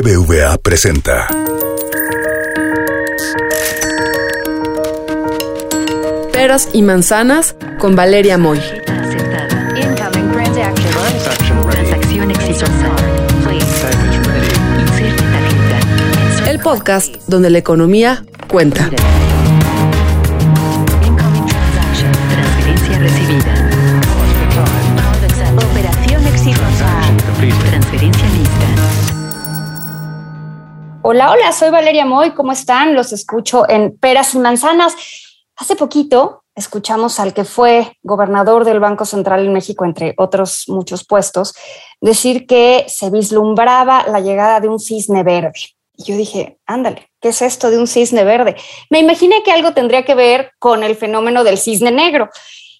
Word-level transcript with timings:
BBVA 0.00 0.58
presenta. 0.58 1.26
Peras 6.32 6.68
y 6.72 6.82
manzanas 6.82 7.56
con 7.80 7.96
Valeria 7.96 8.38
Moy. 8.38 8.60
El 16.46 16.60
podcast 16.60 17.16
donde 17.26 17.50
la 17.50 17.58
economía 17.58 18.24
cuenta. 18.48 18.88
Hola, 31.10 31.32
hola, 31.32 31.52
soy 31.52 31.70
Valeria 31.70 32.04
Moy. 32.04 32.32
¿Cómo 32.32 32.52
están? 32.52 32.94
Los 32.94 33.14
escucho 33.14 33.66
en 33.66 33.96
Peras 33.96 34.34
y 34.34 34.38
Manzanas. 34.40 34.94
Hace 35.56 35.74
poquito 35.74 36.44
escuchamos 36.54 37.18
al 37.18 37.32
que 37.32 37.44
fue 37.44 37.96
gobernador 38.02 38.66
del 38.66 38.78
Banco 38.78 39.06
Central 39.06 39.46
en 39.46 39.54
México, 39.54 39.86
entre 39.86 40.12
otros 40.18 40.64
muchos 40.68 41.06
puestos, 41.06 41.54
decir 42.02 42.46
que 42.46 42.84
se 42.88 43.08
vislumbraba 43.08 44.06
la 44.06 44.20
llegada 44.20 44.60
de 44.60 44.68
un 44.68 44.78
cisne 44.78 45.22
verde. 45.22 45.54
Y 45.96 46.04
yo 46.04 46.14
dije, 46.14 46.58
ándale, 46.66 47.08
¿qué 47.22 47.30
es 47.30 47.40
esto 47.40 47.70
de 47.70 47.78
un 47.78 47.86
cisne 47.86 48.24
verde? 48.24 48.56
Me 48.90 48.98
imaginé 48.98 49.42
que 49.42 49.52
algo 49.52 49.72
tendría 49.72 50.04
que 50.04 50.14
ver 50.14 50.50
con 50.58 50.84
el 50.84 50.94
fenómeno 50.94 51.42
del 51.42 51.56
cisne 51.56 51.90
negro. 51.90 52.28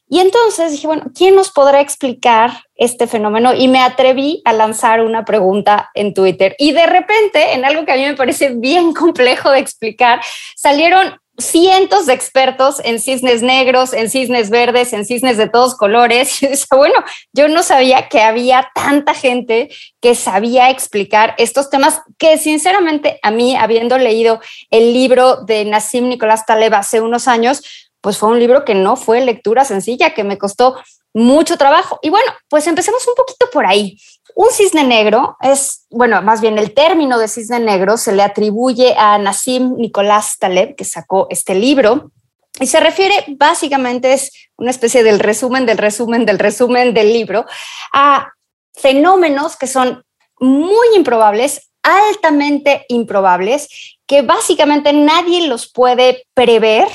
Y 0.08 0.20
entonces 0.20 0.72
dije, 0.72 0.86
bueno, 0.86 1.04
¿quién 1.14 1.34
nos 1.34 1.50
podrá 1.50 1.80
explicar 1.80 2.64
este 2.76 3.06
fenómeno? 3.06 3.54
Y 3.54 3.68
me 3.68 3.80
atreví 3.80 4.40
a 4.44 4.52
lanzar 4.52 5.02
una 5.02 5.24
pregunta 5.24 5.90
en 5.94 6.14
Twitter. 6.14 6.56
Y 6.58 6.72
de 6.72 6.86
repente, 6.86 7.52
en 7.52 7.64
algo 7.64 7.84
que 7.84 7.92
a 7.92 7.96
mí 7.96 8.04
me 8.04 8.14
parece 8.14 8.50
bien 8.50 8.92
complejo 8.94 9.50
de 9.50 9.58
explicar, 9.58 10.20
salieron 10.56 11.18
cientos 11.38 12.06
de 12.06 12.14
expertos 12.14 12.80
en 12.84 12.98
cisnes 12.98 13.42
negros, 13.42 13.92
en 13.92 14.10
cisnes 14.10 14.50
verdes, 14.50 14.92
en 14.92 15.06
cisnes 15.06 15.36
de 15.36 15.48
todos 15.48 15.76
colores. 15.76 16.40
Y 16.48 16.76
bueno, 16.76 16.96
yo 17.32 17.48
no 17.48 17.62
sabía 17.62 18.08
que 18.08 18.20
había 18.20 18.70
tanta 18.74 19.14
gente 19.14 19.70
que 20.00 20.14
sabía 20.14 20.70
explicar 20.70 21.34
estos 21.38 21.70
temas 21.70 22.02
que 22.18 22.38
sinceramente 22.38 23.18
a 23.22 23.30
mí, 23.30 23.56
habiendo 23.56 23.98
leído 23.98 24.40
el 24.70 24.92
libro 24.92 25.44
de 25.44 25.64
Nassim 25.64 26.08
Nicolás 26.08 26.44
Taleb 26.46 26.74
hace 26.74 27.00
unos 27.00 27.28
años, 27.28 27.62
pues 28.08 28.16
fue 28.16 28.30
un 28.30 28.38
libro 28.38 28.64
que 28.64 28.74
no 28.74 28.96
fue 28.96 29.20
lectura 29.20 29.66
sencilla, 29.66 30.14
que 30.14 30.24
me 30.24 30.38
costó 30.38 30.78
mucho 31.12 31.58
trabajo. 31.58 31.98
Y 32.00 32.08
bueno, 32.08 32.32
pues 32.48 32.66
empecemos 32.66 33.06
un 33.06 33.14
poquito 33.14 33.50
por 33.52 33.66
ahí. 33.66 34.00
Un 34.34 34.48
cisne 34.50 34.82
negro 34.82 35.36
es, 35.42 35.84
bueno, 35.90 36.22
más 36.22 36.40
bien 36.40 36.56
el 36.56 36.72
término 36.72 37.18
de 37.18 37.28
cisne 37.28 37.60
negro 37.60 37.98
se 37.98 38.12
le 38.12 38.22
atribuye 38.22 38.94
a 38.96 39.18
Nassim 39.18 39.76
Nicolás 39.76 40.38
Taleb, 40.38 40.74
que 40.74 40.86
sacó 40.86 41.26
este 41.28 41.54
libro, 41.54 42.10
y 42.58 42.66
se 42.66 42.80
refiere 42.80 43.26
básicamente, 43.36 44.14
es 44.14 44.32
una 44.56 44.70
especie 44.70 45.02
del 45.02 45.20
resumen, 45.20 45.66
del 45.66 45.76
resumen, 45.76 46.24
del 46.24 46.38
resumen 46.38 46.94
del 46.94 47.12
libro, 47.12 47.44
a 47.92 48.32
fenómenos 48.72 49.54
que 49.56 49.66
son 49.66 50.02
muy 50.40 50.86
improbables, 50.96 51.68
altamente 51.82 52.86
improbables, 52.88 53.98
que 54.06 54.22
básicamente 54.22 54.94
nadie 54.94 55.46
los 55.46 55.70
puede 55.70 56.24
prever 56.32 56.88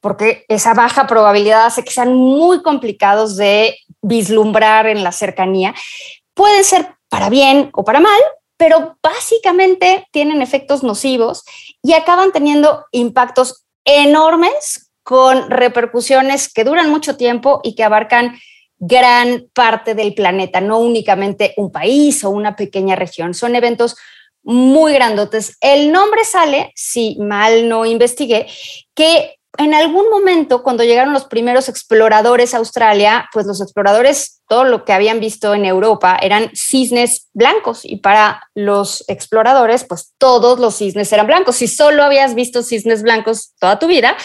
porque 0.00 0.44
esa 0.48 0.74
baja 0.74 1.06
probabilidad 1.06 1.66
hace 1.66 1.84
que 1.84 1.90
sean 1.90 2.14
muy 2.14 2.62
complicados 2.62 3.36
de 3.36 3.76
vislumbrar 4.02 4.86
en 4.86 5.04
la 5.04 5.12
cercanía. 5.12 5.74
Pueden 6.34 6.64
ser 6.64 6.94
para 7.08 7.28
bien 7.28 7.70
o 7.74 7.84
para 7.84 8.00
mal, 8.00 8.20
pero 8.56 8.96
básicamente 9.02 10.06
tienen 10.12 10.42
efectos 10.42 10.82
nocivos 10.82 11.44
y 11.82 11.92
acaban 11.92 12.32
teniendo 12.32 12.84
impactos 12.92 13.64
enormes 13.84 14.90
con 15.02 15.50
repercusiones 15.50 16.52
que 16.52 16.64
duran 16.64 16.90
mucho 16.90 17.16
tiempo 17.16 17.60
y 17.62 17.74
que 17.74 17.84
abarcan 17.84 18.38
gran 18.78 19.48
parte 19.52 19.94
del 19.94 20.14
planeta, 20.14 20.60
no 20.60 20.78
únicamente 20.78 21.52
un 21.56 21.70
país 21.70 22.24
o 22.24 22.30
una 22.30 22.56
pequeña 22.56 22.96
región. 22.96 23.34
Son 23.34 23.54
eventos 23.54 23.96
muy 24.42 24.94
grandotes. 24.94 25.56
El 25.60 25.92
nombre 25.92 26.24
sale, 26.24 26.72
si 26.74 27.16
mal 27.18 27.68
no 27.68 27.84
investigué, 27.84 28.46
que 28.94 29.39
en 29.60 29.74
algún 29.74 30.08
momento, 30.08 30.62
cuando 30.62 30.84
llegaron 30.84 31.12
los 31.12 31.26
primeros 31.26 31.68
exploradores 31.68 32.54
a 32.54 32.58
Australia, 32.58 33.28
pues 33.30 33.44
los 33.44 33.60
exploradores, 33.60 34.40
todo 34.48 34.64
lo 34.64 34.86
que 34.86 34.94
habían 34.94 35.20
visto 35.20 35.54
en 35.54 35.66
Europa 35.66 36.18
eran 36.20 36.50
cisnes 36.54 37.28
blancos 37.34 37.82
y 37.84 37.96
para 37.96 38.42
los 38.54 39.04
exploradores, 39.06 39.84
pues 39.84 40.14
todos 40.16 40.58
los 40.58 40.76
cisnes 40.76 41.12
eran 41.12 41.26
blancos. 41.26 41.56
Si 41.56 41.68
solo 41.68 42.02
habías 42.02 42.34
visto 42.34 42.62
cisnes 42.62 43.02
blancos 43.02 43.52
toda 43.60 43.78
tu 43.78 43.86
vida, 43.86 44.16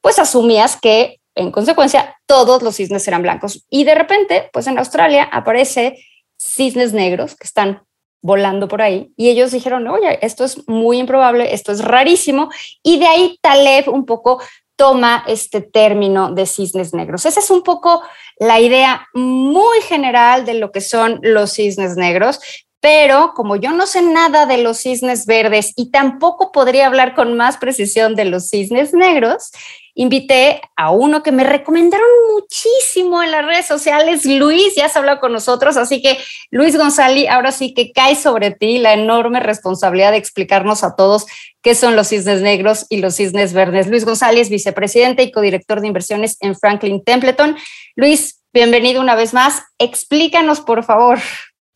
pues 0.00 0.20
asumías 0.20 0.78
que 0.80 1.18
en 1.34 1.50
consecuencia 1.50 2.16
todos 2.26 2.62
los 2.62 2.76
cisnes 2.76 3.06
eran 3.08 3.22
blancos. 3.22 3.66
Y 3.68 3.82
de 3.82 3.96
repente, 3.96 4.48
pues 4.52 4.68
en 4.68 4.78
Australia 4.78 5.24
aparece 5.24 5.98
cisnes 6.38 6.92
negros 6.92 7.34
que 7.34 7.48
están 7.48 7.82
volando 8.24 8.68
por 8.68 8.80
ahí 8.80 9.12
y 9.18 9.28
ellos 9.28 9.50
dijeron, 9.50 9.86
oye, 9.86 10.18
esto 10.22 10.44
es 10.44 10.66
muy 10.66 10.98
improbable, 10.98 11.52
esto 11.52 11.72
es 11.72 11.84
rarísimo 11.84 12.48
y 12.82 12.98
de 12.98 13.06
ahí 13.06 13.38
Taleb 13.42 13.90
un 13.90 14.06
poco 14.06 14.40
toma 14.76 15.24
este 15.26 15.60
término 15.60 16.32
de 16.32 16.46
cisnes 16.46 16.94
negros. 16.94 17.26
Esa 17.26 17.40
es 17.40 17.50
un 17.50 17.62
poco 17.62 18.02
la 18.38 18.60
idea 18.60 19.08
muy 19.14 19.80
general 19.82 20.44
de 20.44 20.54
lo 20.54 20.72
que 20.72 20.80
son 20.80 21.20
los 21.22 21.52
cisnes 21.52 21.96
negros, 21.96 22.40
pero 22.84 23.32
como 23.34 23.56
yo 23.56 23.72
no 23.72 23.86
sé 23.86 24.02
nada 24.02 24.44
de 24.44 24.58
los 24.58 24.76
cisnes 24.76 25.24
verdes 25.24 25.72
y 25.74 25.90
tampoco 25.90 26.52
podría 26.52 26.86
hablar 26.86 27.14
con 27.14 27.34
más 27.34 27.56
precisión 27.56 28.14
de 28.14 28.26
los 28.26 28.50
cisnes 28.50 28.92
negros, 28.92 29.52
invité 29.94 30.60
a 30.76 30.90
uno 30.90 31.22
que 31.22 31.32
me 31.32 31.44
recomendaron 31.44 32.06
muchísimo 32.34 33.22
en 33.22 33.30
las 33.30 33.46
redes 33.46 33.64
sociales, 33.64 34.26
Luis, 34.26 34.74
ya 34.76 34.84
has 34.84 34.96
hablado 34.98 35.18
con 35.18 35.32
nosotros, 35.32 35.78
así 35.78 36.02
que 36.02 36.18
Luis 36.50 36.76
González, 36.76 37.26
ahora 37.30 37.52
sí 37.52 37.72
que 37.72 37.90
cae 37.90 38.16
sobre 38.16 38.50
ti 38.50 38.76
la 38.76 38.92
enorme 38.92 39.40
responsabilidad 39.40 40.10
de 40.10 40.18
explicarnos 40.18 40.84
a 40.84 40.94
todos 40.94 41.24
qué 41.62 41.74
son 41.74 41.96
los 41.96 42.08
cisnes 42.08 42.42
negros 42.42 42.84
y 42.90 42.98
los 42.98 43.14
cisnes 43.14 43.54
verdes. 43.54 43.86
Luis 43.86 44.04
González, 44.04 44.50
vicepresidente 44.50 45.22
y 45.22 45.32
codirector 45.32 45.80
de 45.80 45.86
inversiones 45.86 46.36
en 46.40 46.54
Franklin 46.54 47.02
Templeton. 47.02 47.56
Luis, 47.96 48.42
bienvenido 48.52 49.00
una 49.00 49.14
vez 49.14 49.32
más. 49.32 49.62
Explícanos, 49.78 50.60
por 50.60 50.84
favor. 50.84 51.18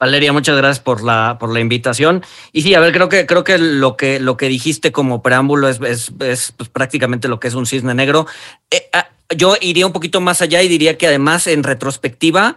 Valeria, 0.01 0.33
muchas 0.33 0.57
gracias 0.57 0.81
por 0.81 1.03
la, 1.03 1.39
por 1.41 1.53
la 1.53 1.61
invitación. 1.61 2.23
Y 2.53 2.63
sí, 2.63 2.75
a 2.75 2.81
ver, 2.81 2.93
creo 2.93 3.09
que, 3.09 3.27
creo 3.27 3.43
que 3.43 3.59
lo 3.59 3.97
que 3.97 4.21
lo 4.21 4.37
que 4.37 4.49
dijiste 4.49 4.93
como 4.93 5.23
preámbulo 5.23 5.69
es, 5.69 5.81
es, 5.81 6.13
es 6.21 6.53
pues, 6.57 6.69
prácticamente 6.69 7.27
lo 7.27 7.41
que 7.41 7.49
es 7.49 7.55
un 7.55 7.67
cisne 7.67 7.95
negro. 7.95 8.27
Eh, 8.71 8.89
ah, 8.93 9.09
yo 9.37 9.57
iría 9.61 9.87
un 9.87 9.93
poquito 9.93 10.21
más 10.21 10.41
allá 10.41 10.63
y 10.63 10.69
diría 10.69 10.97
que 10.97 11.07
además 11.07 11.47
en 11.49 11.65
retrospectiva 11.65 12.57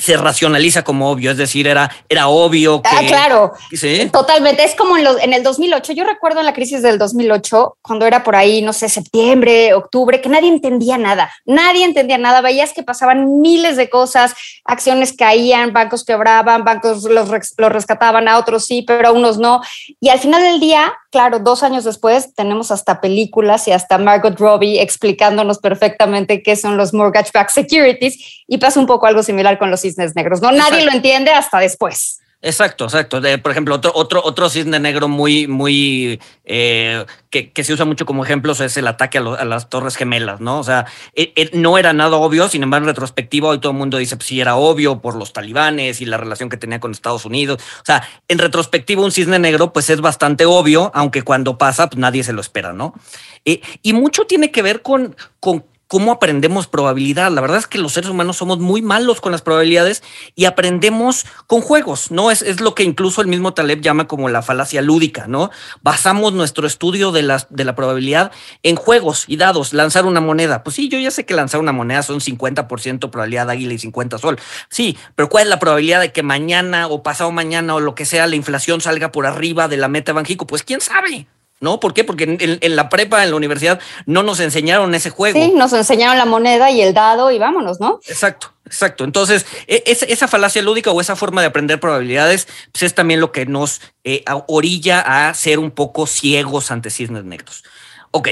se 0.00 0.16
racionaliza 0.16 0.82
como 0.82 1.10
obvio, 1.10 1.30
es 1.30 1.36
decir, 1.36 1.66
era, 1.68 1.90
era 2.08 2.28
obvio 2.28 2.80
que... 2.80 2.88
Ah, 2.90 3.02
claro, 3.06 3.52
¿sí? 3.70 4.08
totalmente. 4.10 4.64
Es 4.64 4.74
como 4.74 4.96
en, 4.96 5.04
los, 5.04 5.20
en 5.20 5.34
el 5.34 5.42
2008, 5.42 5.92
yo 5.92 6.04
recuerdo 6.04 6.40
en 6.40 6.46
la 6.46 6.54
crisis 6.54 6.80
del 6.80 6.98
2008, 6.98 7.76
cuando 7.82 8.06
era 8.06 8.24
por 8.24 8.34
ahí, 8.34 8.62
no 8.62 8.72
sé, 8.72 8.88
septiembre, 8.88 9.74
octubre, 9.74 10.22
que 10.22 10.30
nadie 10.30 10.48
entendía 10.48 10.96
nada, 10.96 11.30
nadie 11.44 11.84
entendía 11.84 12.16
nada, 12.16 12.40
veías 12.40 12.72
que 12.72 12.82
pasaban 12.82 13.42
miles 13.42 13.76
de 13.76 13.90
cosas, 13.90 14.34
acciones 14.64 15.12
caían, 15.12 15.74
bancos 15.74 16.04
quebraban, 16.04 16.64
bancos 16.64 17.04
los, 17.04 17.28
los 17.58 17.72
rescataban, 17.72 18.26
a 18.26 18.38
otros 18.38 18.64
sí, 18.64 18.82
pero 18.82 19.08
a 19.08 19.12
unos 19.12 19.36
no. 19.36 19.60
Y 20.00 20.08
al 20.08 20.18
final 20.18 20.42
del 20.42 20.60
día, 20.60 20.94
claro, 21.10 21.40
dos 21.40 21.62
años 21.62 21.84
después 21.84 22.34
tenemos 22.34 22.70
hasta 22.70 23.00
películas 23.00 23.68
y 23.68 23.72
hasta 23.72 23.98
Margot 23.98 24.38
Robbie 24.38 24.80
explicándonos 24.80 25.58
perfectamente 25.58 26.42
qué 26.42 26.56
son 26.56 26.76
los 26.76 26.94
mortgage-backed 26.94 27.52
securities 27.52 28.44
y 28.46 28.58
pasa 28.58 28.80
un 28.80 28.86
poco 28.86 29.06
algo 29.06 29.22
similar 29.22 29.58
con 29.58 29.70
los 29.70 29.80
cisnes 29.82 30.14
negros. 30.14 30.40
No, 30.40 30.52
nadie 30.52 30.84
lo 30.84 30.92
entiende 30.92 31.30
hasta 31.30 31.58
después. 31.58 32.20
Exacto, 32.42 32.84
exacto. 32.84 33.20
Por 33.42 33.52
ejemplo, 33.52 33.74
otro, 33.74 33.92
otro, 33.94 34.22
otro 34.24 34.48
cisne 34.48 34.80
negro 34.80 35.08
muy, 35.08 35.46
muy 35.46 36.18
eh, 36.46 37.04
que, 37.28 37.52
que, 37.52 37.64
se 37.64 37.74
usa 37.74 37.84
mucho 37.84 38.06
como 38.06 38.24
ejemplos 38.24 38.60
es 38.60 38.78
el 38.78 38.86
ataque 38.86 39.18
a, 39.18 39.44
las 39.44 39.68
Torres 39.68 39.94
Gemelas, 39.96 40.40
¿no? 40.40 40.58
O 40.58 40.64
sea, 40.64 40.86
eh, 41.14 41.34
eh, 41.36 41.50
no 41.52 41.76
era 41.76 41.92
nada 41.92 42.16
obvio, 42.16 42.48
sin 42.48 42.62
embargo, 42.62 42.84
en 42.84 42.94
retrospectiva, 42.94 43.50
hoy 43.50 43.58
todo 43.58 43.72
el 43.72 43.78
mundo 43.78 43.98
dice, 43.98 44.16
pues 44.16 44.26
sí, 44.26 44.40
era 44.40 44.56
obvio 44.56 45.02
por 45.02 45.16
los 45.16 45.34
talibanes 45.34 46.00
y 46.00 46.06
la 46.06 46.16
relación 46.16 46.48
que 46.48 46.56
tenía 46.56 46.80
con 46.80 46.92
Estados 46.92 47.26
Unidos. 47.26 47.62
O 47.82 47.84
sea, 47.84 48.08
en 48.26 48.38
retrospectiva, 48.38 49.04
un 49.04 49.12
cisne 49.12 49.38
negro, 49.38 49.74
pues 49.74 49.90
es 49.90 50.00
bastante 50.00 50.46
obvio, 50.46 50.90
aunque 50.94 51.20
cuando 51.20 51.58
pasa, 51.58 51.90
pues 51.90 51.98
nadie 51.98 52.24
se 52.24 52.32
lo 52.32 52.40
espera, 52.40 52.72
¿no? 52.72 52.94
y 53.42 53.94
mucho 53.94 54.26
tiene 54.26 54.52
que 54.52 54.60
ver 54.60 54.82
con, 54.82 55.16
con 55.40 55.64
cómo 55.90 56.12
aprendemos 56.12 56.68
probabilidad. 56.68 57.32
La 57.32 57.40
verdad 57.40 57.58
es 57.58 57.66
que 57.66 57.76
los 57.76 57.94
seres 57.94 58.08
humanos 58.08 58.36
somos 58.36 58.60
muy 58.60 58.80
malos 58.80 59.20
con 59.20 59.32
las 59.32 59.42
probabilidades 59.42 60.04
y 60.36 60.44
aprendemos 60.44 61.26
con 61.48 61.62
juegos, 61.62 62.12
¿no? 62.12 62.30
Es, 62.30 62.42
es 62.42 62.60
lo 62.60 62.76
que 62.76 62.84
incluso 62.84 63.20
el 63.22 63.26
mismo 63.26 63.54
Taleb 63.54 63.80
llama 63.80 64.06
como 64.06 64.28
la 64.28 64.40
falacia 64.40 64.82
lúdica, 64.82 65.26
¿no? 65.26 65.50
Basamos 65.82 66.32
nuestro 66.32 66.68
estudio 66.68 67.10
de 67.10 67.24
la, 67.24 67.44
de 67.50 67.64
la 67.64 67.74
probabilidad 67.74 68.30
en 68.62 68.76
juegos 68.76 69.24
y 69.26 69.36
dados. 69.36 69.72
Lanzar 69.72 70.06
una 70.06 70.20
moneda. 70.20 70.62
Pues 70.62 70.76
sí, 70.76 70.88
yo 70.88 70.96
ya 71.00 71.10
sé 71.10 71.26
que 71.26 71.34
lanzar 71.34 71.58
una 71.58 71.72
moneda 71.72 72.04
son 72.04 72.20
50% 72.20 73.10
probabilidad 73.10 73.50
águila 73.50 73.74
y 73.74 73.78
50 73.78 74.18
sol. 74.18 74.38
Sí, 74.68 74.96
pero 75.16 75.28
¿cuál 75.28 75.42
es 75.42 75.50
la 75.50 75.58
probabilidad 75.58 76.00
de 76.00 76.12
que 76.12 76.22
mañana 76.22 76.86
o 76.86 77.02
pasado 77.02 77.32
mañana 77.32 77.74
o 77.74 77.80
lo 77.80 77.96
que 77.96 78.04
sea 78.04 78.28
la 78.28 78.36
inflación 78.36 78.80
salga 78.80 79.10
por 79.10 79.26
arriba 79.26 79.66
de 79.66 79.76
la 79.76 79.88
meta 79.88 80.12
Banjico? 80.12 80.46
Pues 80.46 80.62
quién 80.62 80.80
sabe. 80.80 81.26
¿No? 81.60 81.78
¿Por 81.78 81.94
qué? 81.94 82.04
Porque 82.04 82.38
en, 82.40 82.76
la 82.76 82.88
prepa, 82.88 83.22
en 83.22 83.30
la 83.30 83.36
universidad, 83.36 83.78
no 84.06 84.22
nos 84.22 84.40
enseñaron 84.40 84.94
ese 84.94 85.10
juego. 85.10 85.38
Sí, 85.38 85.52
nos 85.54 85.72
enseñaron 85.72 86.16
la 86.16 86.24
moneda 86.24 86.70
y 86.70 86.80
el 86.80 86.94
dado 86.94 87.30
y 87.30 87.38
vámonos, 87.38 87.80
¿no? 87.80 88.00
Exacto, 88.06 88.52
exacto. 88.64 89.04
Entonces, 89.04 89.46
e, 89.66 89.82
esa 89.86 90.26
falacia 90.26 90.62
lúdica 90.62 90.90
o 90.90 91.00
esa 91.00 91.16
forma 91.16 91.42
de 91.42 91.48
aprender 91.48 91.78
probabilidades, 91.78 92.48
pues 92.72 92.82
es 92.84 92.94
también 92.94 93.20
lo 93.20 93.30
que 93.30 93.44
nos 93.44 93.82
eh, 94.04 94.24
orilla 94.48 95.28
a 95.28 95.34
ser 95.34 95.58
un 95.58 95.70
poco 95.70 96.06
ciegos 96.06 96.70
ante 96.70 96.88
cisnes 96.88 97.24
negros. 97.24 97.62
Ok, 98.10 98.28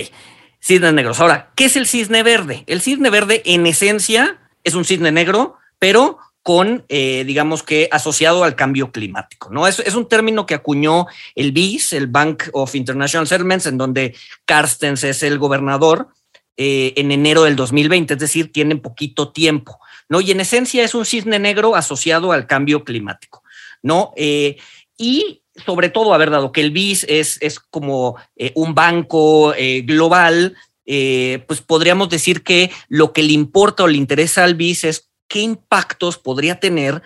cisnes 0.60 0.94
negros. 0.94 1.20
Ahora, 1.20 1.50
¿qué 1.54 1.66
es 1.66 1.76
el 1.76 1.86
cisne 1.86 2.22
verde? 2.22 2.64
El 2.66 2.80
cisne 2.80 3.10
verde, 3.10 3.42
en 3.44 3.66
esencia, 3.66 4.38
es 4.64 4.74
un 4.74 4.86
cisne 4.86 5.12
negro, 5.12 5.56
pero 5.78 6.18
con, 6.48 6.86
eh, 6.88 7.24
digamos 7.26 7.62
que, 7.62 7.90
asociado 7.92 8.42
al 8.42 8.56
cambio 8.56 8.90
climático. 8.90 9.50
¿no? 9.50 9.66
Es, 9.66 9.94
un 9.94 10.08
término 10.08 10.46
que 10.46 10.54
acuñó 10.54 11.06
el 11.34 11.52
BIS, 11.52 11.92
el 11.92 12.06
Bank 12.06 12.44
of 12.54 12.74
International 12.74 13.28
Settlements, 13.28 13.66
en 13.66 13.76
donde 13.76 14.16
Carstens 14.46 15.04
es 15.04 15.22
el 15.22 15.38
gobernador 15.38 16.08
eh, 16.56 16.94
en 16.96 17.12
enero 17.12 17.42
del 17.42 17.54
2020, 17.54 18.14
es 18.14 18.18
decir, 18.18 18.50
tienen 18.50 18.80
poquito 18.80 19.30
tiempo. 19.30 19.78
¿no? 20.08 20.22
Y 20.22 20.30
en 20.30 20.40
esencia 20.40 20.82
es 20.82 20.94
un 20.94 21.04
cisne 21.04 21.38
negro 21.38 21.76
asociado 21.76 22.32
al 22.32 22.46
cambio 22.46 22.82
climático. 22.82 23.42
¿no? 23.82 24.14
Eh, 24.16 24.56
y 24.96 25.42
sobre 25.66 25.90
todo, 25.90 26.14
haber 26.14 26.30
dado 26.30 26.50
que 26.50 26.62
el 26.62 26.70
BIS 26.70 27.04
es, 27.10 27.36
es 27.42 27.60
como 27.60 28.16
un 28.54 28.74
banco 28.74 29.52
global, 29.84 30.56
pues 30.86 31.60
podríamos 31.66 32.08
decir 32.08 32.42
que 32.42 32.70
lo 32.88 33.12
que 33.12 33.22
le 33.22 33.32
importa 33.34 33.82
o 33.82 33.86
le 33.86 33.98
interesa 33.98 34.44
al 34.44 34.54
BIS 34.54 34.84
es 34.84 35.07
qué 35.28 35.40
impactos 35.40 36.18
podría 36.18 36.58
tener 36.58 37.02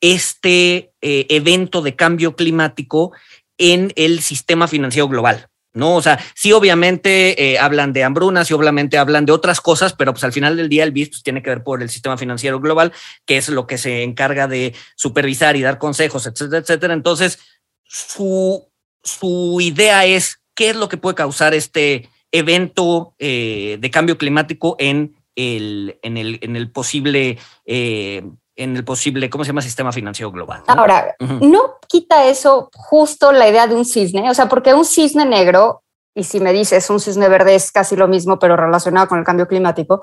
este 0.00 0.92
eh, 1.00 1.26
evento 1.28 1.82
de 1.82 1.94
cambio 1.94 2.34
climático 2.34 3.12
en 3.58 3.92
el 3.96 4.20
sistema 4.20 4.66
financiero 4.68 5.08
global. 5.08 5.48
¿no? 5.76 5.94
O 5.94 6.02
sea, 6.02 6.18
sí, 6.34 6.52
obviamente 6.52 7.52
eh, 7.52 7.58
hablan 7.58 7.92
de 7.92 8.02
hambrunas 8.02 8.50
y 8.50 8.54
obviamente 8.54 8.96
hablan 8.96 9.26
de 9.26 9.32
otras 9.32 9.60
cosas, 9.60 9.92
pero 9.92 10.12
pues 10.12 10.24
al 10.24 10.32
final 10.32 10.56
del 10.56 10.70
día 10.70 10.84
el 10.84 10.90
BIS 10.90 11.10
pues, 11.10 11.22
tiene 11.22 11.42
que 11.42 11.50
ver 11.50 11.62
por 11.62 11.82
el 11.82 11.90
sistema 11.90 12.16
financiero 12.16 12.60
global, 12.60 12.92
que 13.26 13.36
es 13.36 13.50
lo 13.50 13.66
que 13.66 13.76
se 13.76 14.02
encarga 14.02 14.48
de 14.48 14.74
supervisar 14.96 15.54
y 15.54 15.62
dar 15.62 15.78
consejos, 15.78 16.26
etcétera, 16.26 16.62
etcétera. 16.62 16.94
Entonces, 16.94 17.38
su, 17.84 18.66
su 19.02 19.58
idea 19.60 20.06
es 20.06 20.40
qué 20.54 20.70
es 20.70 20.76
lo 20.76 20.88
que 20.88 20.96
puede 20.96 21.14
causar 21.14 21.52
este 21.52 22.08
evento 22.32 23.14
eh, 23.18 23.76
de 23.78 23.90
cambio 23.90 24.16
climático 24.16 24.76
en 24.78 25.14
el, 25.36 25.98
en, 26.02 26.16
el, 26.16 26.38
en 26.42 26.56
el 26.56 26.72
posible... 26.72 27.38
Eh, 27.64 28.24
en 28.58 28.74
el 28.74 28.84
posible, 28.84 29.28
¿cómo 29.28 29.44
se 29.44 29.48
llama? 29.48 29.60
Sistema 29.60 29.92
financiero 29.92 30.32
global. 30.32 30.62
Ahora, 30.66 31.14
¿no 31.18 31.74
quita 31.86 32.26
eso 32.26 32.70
justo 32.72 33.30
la 33.30 33.46
idea 33.46 33.66
de 33.66 33.74
un 33.74 33.84
cisne? 33.84 34.30
O 34.30 34.34
sea, 34.34 34.48
porque 34.48 34.72
un 34.72 34.86
cisne 34.86 35.26
negro, 35.26 35.82
y 36.14 36.24
si 36.24 36.40
me 36.40 36.54
dices 36.54 36.88
un 36.88 36.98
cisne 36.98 37.28
verde 37.28 37.54
es 37.54 37.70
casi 37.70 37.96
lo 37.96 38.08
mismo, 38.08 38.38
pero 38.38 38.56
relacionado 38.56 39.08
con 39.08 39.18
el 39.18 39.26
cambio 39.26 39.46
climático, 39.46 40.00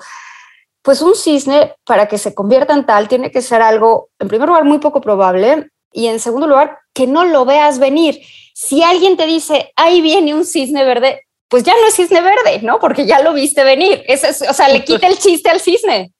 pues 0.82 1.02
un 1.02 1.16
cisne, 1.16 1.74
para 1.84 2.06
que 2.06 2.16
se 2.16 2.32
convierta 2.32 2.74
en 2.74 2.86
tal, 2.86 3.08
tiene 3.08 3.32
que 3.32 3.42
ser 3.42 3.60
algo, 3.60 4.10
en 4.20 4.28
primer 4.28 4.48
lugar, 4.48 4.64
muy 4.64 4.78
poco 4.78 5.00
probable, 5.00 5.70
y 5.90 6.06
en 6.06 6.20
segundo 6.20 6.46
lugar, 6.46 6.78
que 6.92 7.08
no 7.08 7.24
lo 7.24 7.44
veas 7.44 7.80
venir. 7.80 8.20
Si 8.54 8.84
alguien 8.84 9.16
te 9.16 9.26
dice, 9.26 9.72
ahí 9.74 10.00
viene 10.00 10.32
un 10.32 10.44
cisne 10.44 10.84
verde, 10.84 11.22
pues 11.54 11.62
ya 11.62 11.72
no 11.80 11.86
es 11.86 11.94
cisne 11.94 12.20
verde, 12.20 12.62
¿no? 12.62 12.80
Porque 12.80 13.06
ya 13.06 13.22
lo 13.22 13.32
viste 13.32 13.62
venir. 13.62 14.02
o 14.50 14.52
sea, 14.52 14.68
le 14.70 14.82
quita 14.82 15.06
el 15.06 15.16
chiste 15.18 15.50
al 15.50 15.60
cisne. 15.60 16.12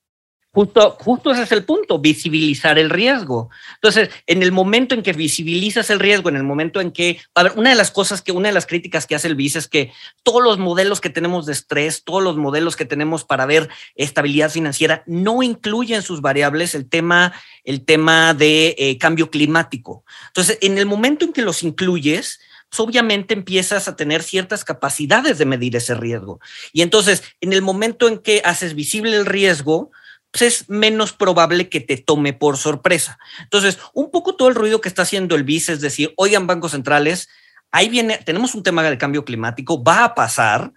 Justo, 0.53 0.97
justo 1.01 1.33
ese 1.33 1.43
es 1.43 1.51
el 1.51 1.65
punto, 1.65 1.99
visibilizar 1.99 2.79
el 2.79 2.89
riesgo. 2.89 3.51
Entonces, 3.75 4.11
en 4.29 4.45
el 4.45 4.53
momento 4.53 4.95
en 4.95 5.03
que 5.03 5.13
visibilizas 5.13 5.91
el 5.91 5.99
riesgo, 5.99 6.29
en 6.29 6.37
el 6.37 6.45
momento 6.45 6.81
en 6.81 6.93
que, 6.93 7.21
a 7.35 7.43
ver, 7.43 7.55
una 7.57 7.71
de 7.71 7.75
las 7.75 7.91
cosas 7.91 8.23
que, 8.23 8.31
una 8.31 8.47
de 8.47 8.55
las 8.55 8.67
críticas 8.67 9.09
que 9.09 9.17
hace 9.17 9.27
el 9.27 9.35
BIS 9.35 9.57
es 9.57 9.67
que 9.67 9.93
todos 10.23 10.41
los 10.41 10.59
modelos 10.59 11.01
que 11.01 11.11
tenemos 11.11 11.47
de 11.47 11.53
estrés, 11.55 12.05
todos 12.05 12.23
los 12.23 12.37
modelos 12.37 12.77
que 12.77 12.85
tenemos 12.85 13.25
para 13.25 13.45
ver 13.45 13.69
estabilidad 13.97 14.53
financiera, 14.53 15.03
no 15.05 15.43
incluyen 15.43 16.03
sus 16.03 16.21
variables 16.21 16.77
el 16.77 16.89
tema, 16.89 17.33
el 17.65 17.85
tema 17.85 18.35
de 18.35 18.77
eh, 18.79 18.99
cambio 18.99 19.31
climático. 19.31 20.05
Entonces, 20.29 20.59
en 20.61 20.79
el 20.79 20.87
momento 20.87 21.25
en 21.25 21.33
que 21.33 21.43
los 21.43 21.65
incluyes, 21.65 22.39
obviamente 22.81 23.35
empiezas 23.35 23.89
a 23.89 23.97
tener 23.97 24.23
ciertas 24.23 24.65
capacidades 24.65 25.39
de 25.39 25.45
medir 25.45 25.77
ese 25.77 25.95
riesgo. 25.95 26.41
Y 26.73 26.83
entonces, 26.83 27.23
en 27.41 27.53
el 27.53 27.63
momento 27.63 28.09
en 28.09 28.19
que 28.19 28.43
haces 28.45 28.75
visible 28.75 29.17
el 29.17 29.27
riesgo, 29.27 29.91
pues 30.31 30.43
es 30.43 30.69
menos 30.69 31.13
probable 31.13 31.69
que 31.69 31.81
te 31.81 31.97
tome 31.97 32.33
por 32.33 32.57
sorpresa. 32.57 33.19
Entonces, 33.43 33.79
un 33.93 34.11
poco 34.11 34.35
todo 34.35 34.49
el 34.49 34.57
ruido 34.57 34.81
que 34.81 34.89
está 34.89 35.03
haciendo 35.03 35.37
el 35.37 35.45
BIS 35.45 35.69
es 35.69 35.81
decir, 35.81 36.13
oigan, 36.17 36.49
bancos 36.49 36.73
centrales, 36.73 37.29
ahí 37.71 37.89
viene, 37.89 38.19
tenemos 38.19 38.55
un 38.55 38.65
tema 38.65 38.83
de 38.83 38.99
cambio 38.99 39.25
climático, 39.25 39.83
va 39.83 40.05
a 40.05 40.15
pasar, 40.15 40.73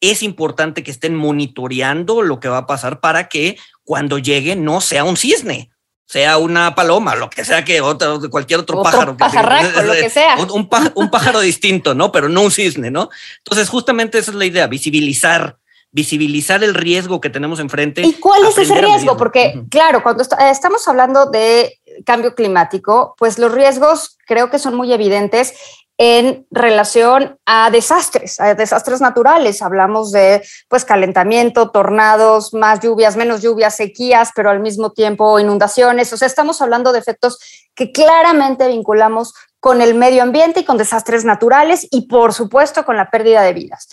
es 0.00 0.22
importante 0.22 0.82
que 0.82 0.90
estén 0.90 1.14
monitoreando 1.14 2.22
lo 2.22 2.40
que 2.40 2.48
va 2.48 2.58
a 2.58 2.66
pasar 2.66 3.00
para 3.00 3.28
que 3.28 3.58
cuando 3.82 4.18
llegue 4.18 4.56
no 4.56 4.80
sea 4.80 5.04
un 5.04 5.18
cisne, 5.18 5.70
sea 6.06 6.38
una 6.38 6.74
paloma, 6.74 7.14
lo 7.14 7.30
que 7.30 7.44
sea 7.44 7.64
que 7.64 7.80
otro, 7.80 8.20
cualquier 8.30 8.60
otro, 8.60 8.82
pájaro. 8.82 9.16
Que 9.16 9.82
lo 9.82 9.92
que 9.92 10.10
sea. 10.10 10.36
Un, 10.36 10.68
un, 10.94 11.10
pájaro 11.10 11.40
distinto, 11.40 11.94
¿no? 11.94 12.12
Pero 12.12 12.28
no 12.28 12.42
un 12.42 12.50
cisne, 12.50 12.90
¿no? 12.90 13.08
Entonces, 13.38 13.68
justamente 13.68 14.18
esa 14.18 14.30
es 14.30 14.36
la 14.36 14.44
idea, 14.44 14.66
visibilizar 14.66 15.58
visibilizar 15.94 16.64
el 16.64 16.74
riesgo 16.74 17.20
que 17.20 17.30
tenemos 17.30 17.60
enfrente. 17.60 18.02
¿Y 18.02 18.14
cuál 18.14 18.44
es 18.46 18.58
ese 18.58 18.80
riesgo? 18.80 19.16
Porque, 19.16 19.62
claro, 19.70 20.02
cuando 20.02 20.24
estamos 20.40 20.88
hablando 20.88 21.26
de 21.26 21.78
cambio 22.04 22.34
climático, 22.34 23.14
pues 23.16 23.38
los 23.38 23.52
riesgos 23.52 24.18
creo 24.26 24.50
que 24.50 24.58
son 24.58 24.74
muy 24.74 24.92
evidentes 24.92 25.54
en 25.96 26.46
relación 26.50 27.38
a 27.46 27.70
desastres, 27.70 28.40
a 28.40 28.54
desastres 28.54 29.00
naturales. 29.00 29.62
Hablamos 29.62 30.10
de 30.10 30.42
pues 30.68 30.84
calentamiento, 30.84 31.70
tornados, 31.70 32.52
más 32.52 32.80
lluvias, 32.80 33.16
menos 33.16 33.42
lluvias, 33.42 33.76
sequías, 33.76 34.30
pero 34.34 34.50
al 34.50 34.60
mismo 34.60 34.92
tiempo 34.92 35.38
inundaciones. 35.38 36.12
O 36.12 36.16
sea, 36.16 36.26
estamos 36.26 36.60
hablando 36.60 36.92
de 36.92 36.98
efectos 36.98 37.38
que 37.74 37.92
claramente 37.92 38.66
vinculamos 38.68 39.34
con 39.60 39.80
el 39.80 39.94
medio 39.94 40.22
ambiente 40.22 40.60
y 40.60 40.64
con 40.64 40.78
desastres 40.78 41.24
naturales 41.24 41.86
y 41.90 42.08
por 42.08 42.34
supuesto 42.34 42.84
con 42.84 42.96
la 42.96 43.10
pérdida 43.10 43.42
de 43.42 43.52
vidas. 43.52 43.88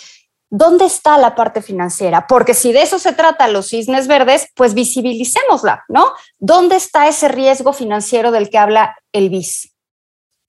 ¿Dónde 0.50 0.84
está 0.84 1.18
la 1.18 1.34
parte 1.34 1.62
financiera? 1.62 2.28
Porque 2.28 2.54
si 2.54 2.74
de 2.74 2.82
eso 2.82 3.00
se 3.00 3.14
trata 3.14 3.48
los 3.48 3.70
cisnes 3.70 4.08
verdes, 4.08 4.50
pues 4.54 4.74
visibilicémosla, 4.74 5.86
¿no? 5.88 6.12
¿Dónde 6.40 6.76
está 6.76 7.08
ese 7.08 7.30
riesgo 7.30 7.72
financiero 7.72 8.32
del 8.32 8.50
que 8.50 8.58
habla 8.58 8.98
el 9.14 9.30
BIS? 9.30 9.74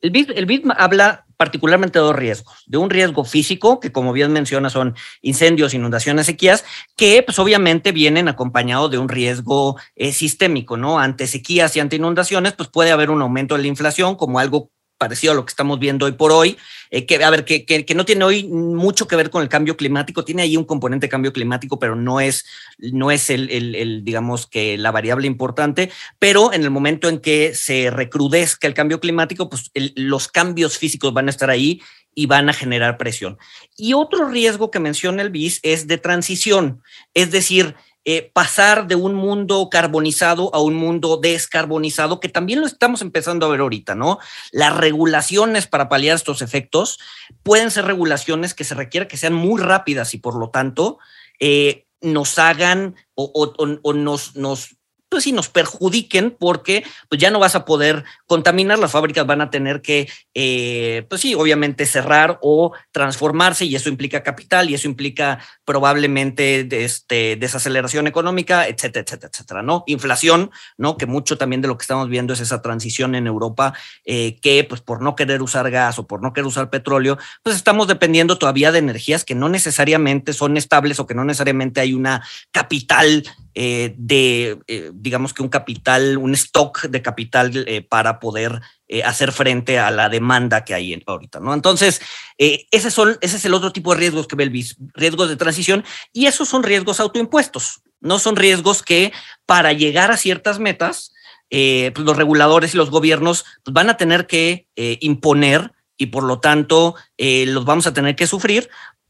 El 0.00 0.10
BIS, 0.10 0.26
el 0.34 0.46
BIS 0.46 0.62
habla 0.76 1.24
particularmente 1.42 1.98
dos 1.98 2.14
riesgos. 2.14 2.62
De 2.68 2.78
un 2.78 2.88
riesgo 2.88 3.24
físico, 3.24 3.80
que 3.80 3.90
como 3.90 4.12
bien 4.12 4.32
menciona 4.32 4.70
son 4.70 4.94
incendios, 5.22 5.74
inundaciones, 5.74 6.26
sequías, 6.26 6.64
que 6.96 7.20
pues 7.24 7.36
obviamente 7.40 7.90
vienen 7.90 8.28
acompañados 8.28 8.92
de 8.92 8.98
un 8.98 9.08
riesgo 9.08 9.76
eh, 9.96 10.12
sistémico, 10.12 10.76
¿no? 10.76 11.00
Ante 11.00 11.26
sequías 11.26 11.76
y 11.76 11.80
ante 11.80 11.96
inundaciones, 11.96 12.52
pues 12.52 12.68
puede 12.68 12.92
haber 12.92 13.10
un 13.10 13.22
aumento 13.22 13.56
de 13.56 13.62
la 13.62 13.66
inflación 13.66 14.14
como 14.14 14.38
algo 14.38 14.70
parecido 15.02 15.32
a 15.32 15.34
lo 15.34 15.44
que 15.44 15.50
estamos 15.50 15.80
viendo 15.80 16.06
hoy 16.06 16.12
por 16.12 16.30
hoy, 16.30 16.56
eh, 16.92 17.06
que 17.06 17.24
a 17.24 17.28
ver, 17.28 17.44
que, 17.44 17.64
que, 17.64 17.94
no 17.96 18.04
tiene 18.04 18.24
hoy 18.24 18.44
mucho 18.44 19.08
que 19.08 19.16
ver 19.16 19.30
con 19.30 19.42
el 19.42 19.48
cambio 19.48 19.76
climático, 19.76 20.24
tiene 20.24 20.42
ahí 20.42 20.56
un 20.56 20.64
componente 20.64 21.06
de 21.06 21.10
cambio 21.10 21.32
climático, 21.32 21.80
pero 21.80 21.96
no 21.96 22.20
es, 22.20 22.44
no 22.78 23.10
es 23.10 23.28
el, 23.28 24.04
digamos 24.04 24.46
que 24.46 24.78
la 24.78 24.92
variable 24.92 25.26
importante, 25.26 25.90
pero 26.20 26.52
en 26.52 26.62
el 26.62 26.70
momento 26.70 27.08
en 27.08 27.18
que 27.18 27.52
se 27.52 27.90
recrudezca 27.90 28.68
el 28.68 28.74
cambio 28.74 29.00
climático, 29.00 29.50
pues 29.50 29.72
los 29.96 30.28
cambios 30.28 30.78
físicos 30.78 31.12
van 31.12 31.26
a 31.26 31.30
estar 31.30 31.50
ahí 31.50 31.82
y 32.14 32.26
van 32.26 32.48
a 32.48 32.52
generar 32.52 32.96
presión. 32.96 33.38
Y 33.76 33.94
otro 33.94 34.28
riesgo 34.28 34.70
que 34.70 34.78
menciona 34.78 35.22
el 35.22 35.30
BIS 35.30 35.58
es 35.64 35.88
de 35.88 35.98
transición, 35.98 36.80
es 37.12 37.32
decir, 37.32 37.74
eh, 38.04 38.30
pasar 38.32 38.88
de 38.88 38.96
un 38.96 39.14
mundo 39.14 39.68
carbonizado 39.70 40.52
a 40.54 40.60
un 40.60 40.74
mundo 40.74 41.18
descarbonizado, 41.18 42.18
que 42.18 42.28
también 42.28 42.60
lo 42.60 42.66
estamos 42.66 43.00
empezando 43.00 43.46
a 43.46 43.48
ver 43.48 43.60
ahorita, 43.60 43.94
¿no? 43.94 44.18
Las 44.50 44.76
regulaciones 44.76 45.68
para 45.68 45.88
paliar 45.88 46.16
estos 46.16 46.42
efectos 46.42 46.98
pueden 47.44 47.70
ser 47.70 47.84
regulaciones 47.84 48.54
que 48.54 48.64
se 48.64 48.74
requiera 48.74 49.06
que 49.06 49.16
sean 49.16 49.34
muy 49.34 49.60
rápidas 49.60 50.14
y 50.14 50.18
por 50.18 50.34
lo 50.34 50.50
tanto 50.50 50.98
eh, 51.38 51.86
nos 52.00 52.40
hagan 52.40 52.96
o, 53.14 53.94
nos, 53.94 54.34
nos 54.34 54.76
pues 55.12 55.24
sí 55.24 55.32
nos 55.32 55.50
perjudiquen 55.50 56.34
porque 56.38 56.84
pues 57.10 57.20
ya 57.20 57.30
no 57.30 57.38
vas 57.38 57.54
a 57.54 57.66
poder 57.66 58.02
contaminar, 58.26 58.78
las 58.78 58.92
fábricas 58.92 59.26
van 59.26 59.42
a 59.42 59.50
tener 59.50 59.82
que, 59.82 60.08
eh, 60.32 61.04
pues 61.10 61.20
sí, 61.20 61.34
obviamente 61.34 61.84
cerrar 61.84 62.38
o 62.40 62.72
transformarse 62.92 63.66
y 63.66 63.76
eso 63.76 63.90
implica 63.90 64.22
capital 64.22 64.70
y 64.70 64.74
eso 64.74 64.88
implica 64.88 65.38
probablemente 65.66 66.66
este, 66.82 67.36
desaceleración 67.36 68.06
económica, 68.06 68.66
etcétera, 68.66 69.04
etcétera, 69.04 69.30
etcétera, 69.30 69.62
¿no? 69.62 69.84
Inflación, 69.86 70.50
¿no? 70.78 70.96
Que 70.96 71.04
mucho 71.04 71.36
también 71.36 71.60
de 71.60 71.68
lo 71.68 71.76
que 71.76 71.82
estamos 71.82 72.08
viendo 72.08 72.32
es 72.32 72.40
esa 72.40 72.62
transición 72.62 73.14
en 73.14 73.26
Europa 73.26 73.74
eh, 74.06 74.38
que 74.40 74.64
pues 74.64 74.80
por 74.80 75.02
no 75.02 75.14
querer 75.14 75.42
usar 75.42 75.70
gas 75.70 75.98
o 75.98 76.06
por 76.06 76.22
no 76.22 76.32
querer 76.32 76.46
usar 76.46 76.70
petróleo, 76.70 77.18
pues 77.42 77.54
estamos 77.54 77.86
dependiendo 77.86 78.38
todavía 78.38 78.72
de 78.72 78.78
energías 78.78 79.26
que 79.26 79.34
no 79.34 79.50
necesariamente 79.50 80.32
son 80.32 80.56
estables 80.56 80.98
o 81.00 81.06
que 81.06 81.14
no 81.14 81.22
necesariamente 81.26 81.82
hay 81.82 81.92
una 81.92 82.26
capital 82.50 83.24
eh, 83.54 83.94
de, 83.98 84.58
eh, 84.66 84.90
digamos 84.94 85.34
que 85.34 85.42
un 85.42 85.50
capital, 85.50 86.16
un 86.16 86.32
stock 86.32 86.86
de 86.86 87.02
capital 87.02 87.64
eh, 87.66 87.82
para 87.82 88.18
poder 88.18 88.60
hacer 89.04 89.32
frente 89.32 89.78
a 89.78 89.90
la 89.90 90.10
demanda 90.10 90.66
que 90.66 90.74
hay 90.74 91.02
ahorita, 91.06 91.40
¿no? 91.40 91.54
Entonces, 91.54 92.02
ese, 92.36 92.90
son, 92.90 93.16
ese 93.22 93.36
es 93.38 93.44
el 93.46 93.54
otro 93.54 93.72
tipo 93.72 93.94
de 93.94 94.00
riesgos 94.00 94.26
que 94.26 94.36
ve 94.36 94.44
el 94.44 94.50
BIS, 94.50 94.76
riesgos 94.92 95.30
de 95.30 95.36
transición, 95.36 95.82
y 96.12 96.26
esos 96.26 96.50
son 96.50 96.62
riesgos 96.62 97.00
autoimpuestos, 97.00 97.80
no 98.00 98.18
son 98.18 98.36
riesgos 98.36 98.82
que 98.82 99.10
para 99.46 99.72
llegar 99.72 100.10
a 100.10 100.18
ciertas 100.18 100.58
metas, 100.58 101.14
pues 101.48 101.98
los 102.00 102.18
reguladores 102.18 102.74
y 102.74 102.76
los 102.76 102.90
gobiernos 102.90 103.46
pues 103.64 103.72
van 103.72 103.88
a 103.88 103.96
tener 103.96 104.26
que 104.26 104.66
imponer 105.00 105.72
y 105.96 106.06
por 106.06 106.24
lo 106.24 106.40
tanto 106.40 106.94
los 107.16 107.64
vamos 107.64 107.86
a 107.86 107.94
tener 107.94 108.14
que 108.14 108.26
sufrir 108.26 108.68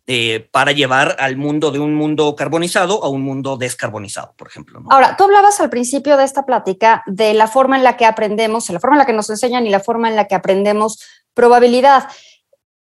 eh, 0.08 0.48
para 0.50 0.72
llevar 0.72 1.16
al 1.20 1.36
mundo 1.36 1.70
de 1.70 1.78
un 1.78 1.94
mundo 1.94 2.34
carbonizado 2.34 3.04
a 3.04 3.08
un 3.08 3.22
mundo 3.22 3.56
descarbonizado, 3.56 4.34
por 4.36 4.48
ejemplo. 4.48 4.82
Ahora, 4.90 5.16
tú 5.16 5.22
hablabas 5.24 5.60
al 5.60 5.70
principio 5.70 6.16
de 6.16 6.24
esta 6.24 6.44
plática 6.44 7.04
de 7.06 7.34
la 7.34 7.46
forma 7.46 7.76
en 7.76 7.84
la 7.84 7.96
que 7.96 8.04
aprendemos, 8.04 8.68
la 8.70 8.80
forma 8.80 8.96
en 8.96 8.98
la 8.98 9.06
que 9.06 9.12
nos 9.12 9.30
enseñan 9.30 9.64
y 9.64 9.70
la 9.70 9.78
forma 9.78 10.08
en 10.08 10.16
la 10.16 10.26
que 10.26 10.34
aprendemos 10.34 11.00
probabilidad. 11.34 12.08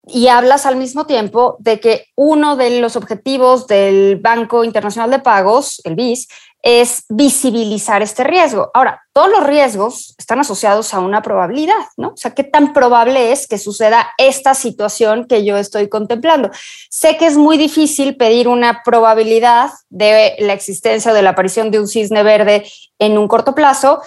Y 0.06 0.28
hablas 0.28 0.66
al 0.66 0.76
mismo 0.76 1.06
tiempo 1.06 1.56
de 1.58 1.80
que 1.80 2.04
uno 2.16 2.54
de 2.54 2.80
los 2.80 2.96
objetivos 2.96 3.66
del 3.66 4.16
Banco 4.16 4.62
Internacional 4.62 5.10
de 5.10 5.18
Pagos, 5.18 5.80
el 5.84 5.94
BIS, 5.94 6.28
es 6.68 7.04
visibilizar 7.08 8.02
este 8.02 8.24
riesgo. 8.24 8.72
Ahora, 8.74 9.00
todos 9.12 9.30
los 9.30 9.46
riesgos 9.46 10.16
están 10.18 10.40
asociados 10.40 10.94
a 10.94 10.98
una 10.98 11.22
probabilidad, 11.22 11.86
¿no? 11.96 12.08
O 12.08 12.16
sea, 12.16 12.34
¿qué 12.34 12.42
tan 12.42 12.72
probable 12.72 13.30
es 13.30 13.46
que 13.46 13.56
suceda 13.56 14.08
esta 14.18 14.52
situación 14.52 15.28
que 15.28 15.44
yo 15.44 15.58
estoy 15.58 15.88
contemplando? 15.88 16.50
Sé 16.90 17.18
que 17.18 17.26
es 17.26 17.36
muy 17.36 17.56
difícil 17.56 18.16
pedir 18.16 18.48
una 18.48 18.82
probabilidad 18.82 19.70
de 19.90 20.34
la 20.40 20.54
existencia 20.54 21.12
o 21.12 21.14
de 21.14 21.22
la 21.22 21.30
aparición 21.30 21.70
de 21.70 21.78
un 21.78 21.86
cisne 21.86 22.24
verde 22.24 22.68
en 22.98 23.16
un 23.16 23.28
corto 23.28 23.54
plazo, 23.54 24.02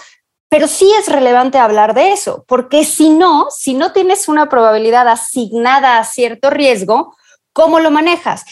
pero 0.50 0.68
sí 0.68 0.92
es 0.98 1.08
relevante 1.08 1.56
hablar 1.56 1.94
de 1.94 2.12
eso, 2.12 2.44
porque 2.46 2.84
si 2.84 3.08
no, 3.08 3.46
si 3.48 3.72
no 3.72 3.92
tienes 3.92 4.28
una 4.28 4.50
probabilidad 4.50 5.08
asignada 5.08 5.96
a 5.96 6.04
cierto 6.04 6.50
riesgo, 6.50 7.16
¿cómo 7.54 7.80
lo 7.80 7.90
manejas? 7.90 8.44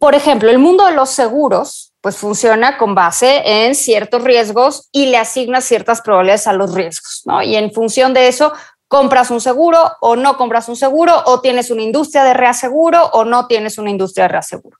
Por 0.00 0.16
ejemplo, 0.16 0.50
el 0.50 0.58
mundo 0.58 0.84
de 0.84 0.96
los 0.96 1.10
seguros 1.10 1.91
pues 2.02 2.16
funciona 2.16 2.76
con 2.78 2.94
base 2.94 3.42
en 3.44 3.74
ciertos 3.76 4.24
riesgos 4.24 4.88
y 4.90 5.06
le 5.06 5.16
asigna 5.16 5.60
ciertas 5.60 6.02
probabilidades 6.02 6.48
a 6.48 6.52
los 6.52 6.74
riesgos, 6.74 7.22
¿no? 7.24 7.42
Y 7.42 7.54
en 7.54 7.72
función 7.72 8.12
de 8.12 8.26
eso, 8.26 8.52
compras 8.88 9.30
un 9.30 9.40
seguro 9.40 9.78
o 10.00 10.16
no 10.16 10.36
compras 10.36 10.68
un 10.68 10.76
seguro, 10.76 11.14
o 11.26 11.40
tienes 11.40 11.70
una 11.70 11.82
industria 11.82 12.24
de 12.24 12.34
reaseguro 12.34 13.06
o 13.12 13.24
no 13.24 13.46
tienes 13.46 13.78
una 13.78 13.88
industria 13.88 14.24
de 14.24 14.32
reaseguro. 14.32 14.76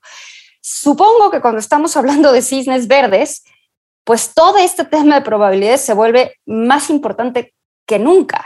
Supongo 0.61 1.31
que 1.31 1.41
cuando 1.41 1.59
estamos 1.59 1.95
hablando 1.95 2.33
de 2.33 2.41
cisnes 2.41 2.87
verdes, 2.87 3.43
pues 4.03 4.33
todo 4.33 4.57
este 4.57 4.83
tema 4.83 5.15
de 5.15 5.21
probabilidades 5.21 5.81
se 5.81 5.93
vuelve 5.93 6.35
más 6.45 6.89
importante 6.89 7.53
que 7.87 7.99
nunca. 7.99 8.45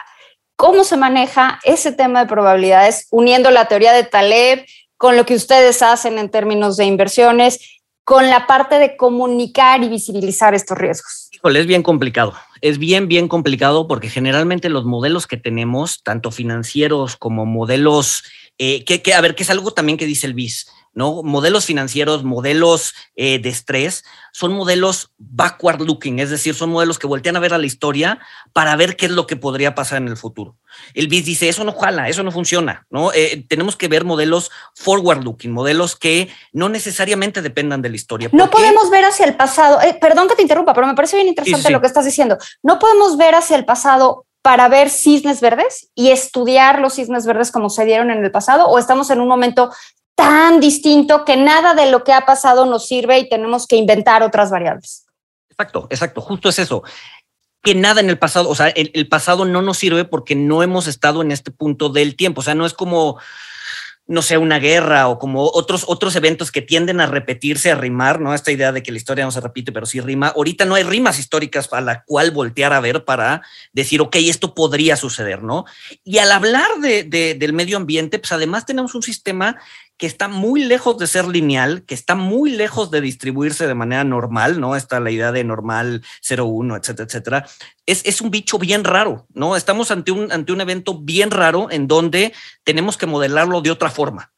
¿Cómo 0.55 0.83
se 0.83 0.97
maneja 0.97 1.59
ese 1.63 1.91
tema 1.91 2.19
de 2.19 2.27
probabilidades 2.27 3.07
uniendo 3.09 3.49
la 3.49 3.65
teoría 3.65 3.91
de 3.91 4.03
Taleb 4.03 4.65
con 4.97 5.17
lo 5.17 5.25
que 5.25 5.35
ustedes 5.35 5.81
hacen 5.81 6.17
en 6.17 6.29
términos 6.29 6.77
de 6.77 6.85
inversiones 6.85 7.76
con 8.07 8.29
la 8.29 8.47
parte 8.47 8.79
de 8.79 8.95
comunicar 8.95 9.83
y 9.83 9.89
visibilizar 9.89 10.55
estos 10.55 10.77
riesgos? 10.77 11.27
Híjole, 11.33 11.59
es 11.59 11.67
bien 11.67 11.83
complicado. 11.83 12.33
Es 12.61 12.77
bien, 12.77 13.09
bien 13.09 13.27
complicado 13.27 13.85
porque 13.85 14.09
generalmente 14.09 14.69
los 14.69 14.85
modelos 14.85 15.27
que 15.27 15.35
tenemos, 15.35 16.03
tanto 16.03 16.31
financieros 16.31 17.17
como 17.17 17.45
modelos, 17.45 18.23
eh, 18.59 18.85
que, 18.85 19.13
a 19.13 19.19
ver, 19.19 19.35
que 19.35 19.43
es 19.43 19.49
algo 19.49 19.71
también 19.71 19.97
que 19.97 20.05
dice 20.05 20.25
el 20.25 20.35
BIS, 20.35 20.71
¿no? 20.97 21.21
Modelos 21.21 21.65
financieros, 21.65 22.23
modelos 22.23 22.95
eh, 23.15 23.37
de 23.37 23.49
estrés, 23.49 24.03
son 24.31 24.53
modelos 24.53 25.11
backward 25.19 25.79
looking, 25.79 26.17
es 26.17 26.31
decir, 26.31 26.55
son 26.55 26.71
modelos 26.71 26.97
que 26.97 27.05
voltean 27.05 27.35
a 27.35 27.39
ver 27.39 27.53
a 27.53 27.59
la 27.59 27.67
historia 27.67 28.17
para 28.51 28.75
ver 28.75 28.95
qué 28.95 29.05
es 29.05 29.11
lo 29.11 29.27
que 29.27 29.35
podría 29.35 29.75
pasar 29.75 29.99
en 29.99 30.07
el 30.07 30.17
futuro. 30.17 30.57
El 30.95 31.07
BIS 31.07 31.25
dice, 31.25 31.49
eso 31.49 31.63
no 31.63 31.73
jala, 31.73 32.09
eso 32.09 32.23
no 32.23 32.31
funciona, 32.31 32.87
¿no? 32.89 33.13
Eh, 33.13 33.45
tenemos 33.47 33.75
que 33.75 33.87
ver 33.87 34.05
modelos 34.05 34.49
forward 34.73 35.23
looking, 35.23 35.51
modelos 35.51 35.95
que 35.95 36.29
no 36.51 36.67
necesariamente 36.67 37.43
dependan 37.43 37.83
de 37.83 37.89
la 37.89 37.95
historia. 37.95 38.29
No 38.31 38.49
podemos 38.49 38.89
ver 38.89 39.05
hacia 39.05 39.27
el 39.27 39.35
pasado, 39.35 39.79
eh, 39.81 39.95
perdón 40.01 40.27
que 40.27 40.35
te 40.35 40.41
interrumpa, 40.41 40.73
pero 40.73 40.87
me 40.87 40.95
parece 40.95 41.17
bien 41.17 41.27
interesante 41.27 41.69
lo 41.69 41.79
que 41.79 41.85
estás 41.85 42.05
diciendo. 42.05 42.39
No 42.63 42.79
podemos 42.79 43.17
ver 43.17 43.35
hacia 43.35 43.55
el 43.55 43.65
pasado 43.65 44.25
para 44.47 44.69
ver 44.69 44.89
cisnes 44.89 45.41
verdes 45.41 45.89
y 45.93 46.09
estudiar 46.11 46.79
los 46.79 46.93
cisnes 46.93 47.25
verdes 47.25 47.51
como 47.51 47.69
se 47.69 47.83
dieron 47.83 48.11
en 48.11 48.23
el 48.23 48.31
pasado 48.31 48.67
o 48.67 48.79
estamos 48.79 49.09
en 49.09 49.19
un 49.19 49.27
momento 49.27 49.71
tan 50.17 50.59
distinto 50.59 51.23
que 51.25 51.37
nada 51.37 51.75
de 51.75 51.91
lo 51.91 52.03
que 52.03 52.11
ha 52.11 52.25
pasado 52.25 52.65
nos 52.65 52.87
sirve 52.87 53.19
y 53.19 53.29
tenemos 53.29 53.67
que 53.67 53.75
inventar 53.75 54.23
otras 54.23 54.49
variables. 54.49 55.05
Exacto, 55.47 55.87
exacto, 55.91 56.21
justo 56.21 56.49
es 56.49 56.57
eso. 56.57 56.81
Que 57.61 57.75
nada 57.75 58.01
en 58.01 58.09
el 58.09 58.17
pasado, 58.17 58.49
o 58.49 58.55
sea, 58.55 58.69
el, 58.69 59.07
pasado 59.07 59.45
no 59.45 59.61
nos 59.61 59.77
sirve 59.77 60.05
porque 60.05 60.33
no 60.33 60.63
hemos 60.63 60.87
estado 60.87 61.21
en 61.21 61.31
este 61.31 61.51
punto 61.51 61.89
del 61.89 62.15
tiempo. 62.15 62.41
O 62.41 62.43
sea, 62.43 62.55
no 62.55 62.65
es 62.65 62.73
como 62.73 63.19
no 64.07 64.21
sé, 64.21 64.37
una 64.37 64.57
guerra 64.57 65.09
o 65.09 65.19
como 65.19 65.43
otros, 65.43 65.83
otros 65.85 66.15
eventos 66.15 66.49
que 66.49 66.61
tienden 66.61 67.01
a 67.01 67.07
repetirse, 67.07 67.71
a 67.71 67.75
rimar, 67.75 68.21
¿no? 68.21 68.33
Esta 68.33 68.53
idea 68.53 68.71
de 68.71 68.81
que 68.81 68.91
la 68.91 68.97
historia 68.97 69.25
no 69.25 69.31
se 69.31 69.41
repite, 69.41 69.73
pero 69.73 69.85
sí 69.85 69.99
rima. 69.99 70.29
Ahorita 70.29 70.63
no 70.63 70.75
hay 70.75 70.83
rimas 70.83 71.19
históricas 71.19 71.67
a 71.73 71.81
la 71.81 72.03
cual 72.05 72.31
voltear 72.31 72.71
a 72.71 72.79
ver 72.79 73.03
para 73.03 73.41
decir, 73.73 73.99
ok, 73.99 74.15
esto 74.21 74.55
podría 74.55 74.95
suceder, 74.95 75.43
¿no? 75.43 75.65
Y 76.05 76.19
al 76.19 76.31
hablar 76.31 76.69
de, 76.79 77.03
del 77.37 77.51
medio 77.51 77.75
ambiente, 77.75 78.17
pues 78.17 78.31
además 78.31 78.65
tenemos 78.65 78.95
un 78.95 79.03
sistema 79.03 79.57
que 79.97 80.05
está 80.05 80.27
muy 80.27 80.63
lejos 80.63 80.97
de 80.97 81.07
ser 81.07 81.27
lineal, 81.27 81.83
que 81.83 81.95
está 81.95 82.15
muy 82.15 82.51
lejos 82.51 82.91
de 82.91 83.01
distribuirse 83.01 83.67
de 83.67 83.73
manera 83.73 84.03
normal, 84.03 84.59
¿no? 84.59 84.75
Está 84.75 84.99
la 84.99 85.11
idea 85.11 85.31
de 85.31 85.43
normal 85.43 86.03
0,1, 86.21 86.79
etcétera, 86.79 87.05
etcétera. 87.05 87.49
Es, 87.85 88.05
es, 88.05 88.21
un 88.21 88.29
bicho 88.29 88.59
bien 88.59 88.83
raro, 88.83 89.25
¿no? 89.33 89.55
Estamos 89.55 89.89
ante 89.89 90.11
un, 90.11 90.31
ante 90.31 90.51
un 90.51 90.61
evento 90.61 90.99
bien 90.99 91.31
raro 91.31 91.69
en 91.71 91.87
donde 91.87 92.33
tenemos 92.63 92.97
que 92.97 93.07
modelarlo 93.07 93.61
de 93.61 93.71
otra 93.71 93.89
forma. 93.89 94.31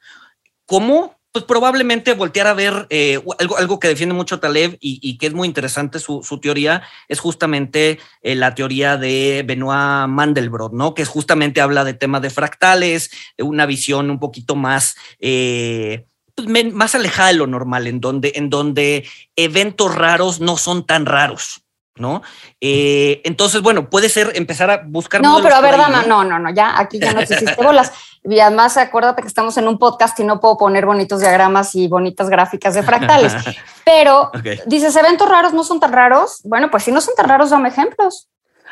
¿Cómo? 0.66 1.19
Pues 1.32 1.46
probablemente 1.46 2.14
voltear 2.14 2.48
a 2.48 2.54
ver 2.54 2.88
eh, 2.90 3.22
algo, 3.40 3.58
algo 3.58 3.80
que 3.80 3.88
defiende 3.88 4.16
mucho 4.16 4.40
Taleb 4.40 4.78
y, 4.80 5.18
que 5.18 5.28
es 5.28 5.34
muy 5.34 5.48
interesante 5.48 6.00
su, 6.00 6.40
teoría, 6.42 6.82
es 7.08 7.20
justamente 7.20 8.00
eh, 8.22 8.36
la 8.36 8.56
teoría 8.56 8.98
de 8.98 9.44
Benoit 9.46 10.08
Mandelbrot, 10.08 10.74
¿no? 10.74 10.94
Que 10.94 11.06
justamente 11.06 11.62
habla 11.62 11.84
de 11.84 11.94
temas 11.94 12.22
de 12.22 12.32
fractales, 12.32 13.12
una 13.38 13.66
visión 13.66 14.10
un 14.10 14.20
poquito 14.20 14.56
más... 14.56 14.96
Eh, 15.20 16.06
pues, 16.36 16.74
más 16.74 16.96
alejada 16.96 17.30
de 17.30 17.36
lo 17.36 17.48
normal, 17.48 17.88
en 17.88 18.00
donde, 18.00 18.32
en 18.36 18.50
donde 18.50 19.08
eventos 19.36 19.94
raros 19.94 20.40
no 20.40 20.58
son 20.58 20.86
tan 20.86 21.06
raros, 21.06 21.64
¿no? 21.96 22.22
Eh, 22.62 23.22
entonces, 23.26 23.62
bueno, 23.62 23.90
puede 23.90 24.10
ser 24.10 24.32
empezar 24.36 24.72
a 24.72 24.84
buscar. 24.86 25.22
No, 25.22 25.42
pero 25.42 25.56
a 25.56 25.62
ver, 25.62 25.78
Dama, 25.78 26.04
¿no? 26.04 26.24
no, 26.24 26.40
no, 26.40 26.54
ya 26.54 26.80
aquí 26.80 26.98
ya 27.00 27.14
no 27.14 27.26
te 27.26 27.36
hiciste 27.36 27.56
bolas. 27.64 27.92
Y 28.24 28.40
además, 28.40 28.78
acuérdate 28.78 29.22
que 29.22 29.28
estamos 29.28 29.58
en 29.58 29.68
un 29.68 29.80
podcast 29.80 30.20
y 30.20 30.24
no 30.24 30.40
puedo 30.40 30.58
poner 30.58 30.86
bonitos 30.86 31.22
diagramas 31.22 31.74
y 31.76 31.88
bonitas 31.88 32.30
gráficas 32.30 32.74
de 32.74 32.84
fractales. 32.84 33.34
Pero 33.86 34.32
dices, 34.66 34.96
eventos 34.96 35.28
raros 35.30 35.54
no 35.54 35.64
son 35.64 35.80
tan 35.80 35.94
raros. 35.94 36.42
Bueno, 36.44 36.70
pues 36.70 36.84
si 36.84 36.92
no 36.92 37.02
son 37.02 37.16
tan 37.16 37.30
raros, 37.30 37.50
dame 37.50 37.70
ejemplos. 37.70 38.28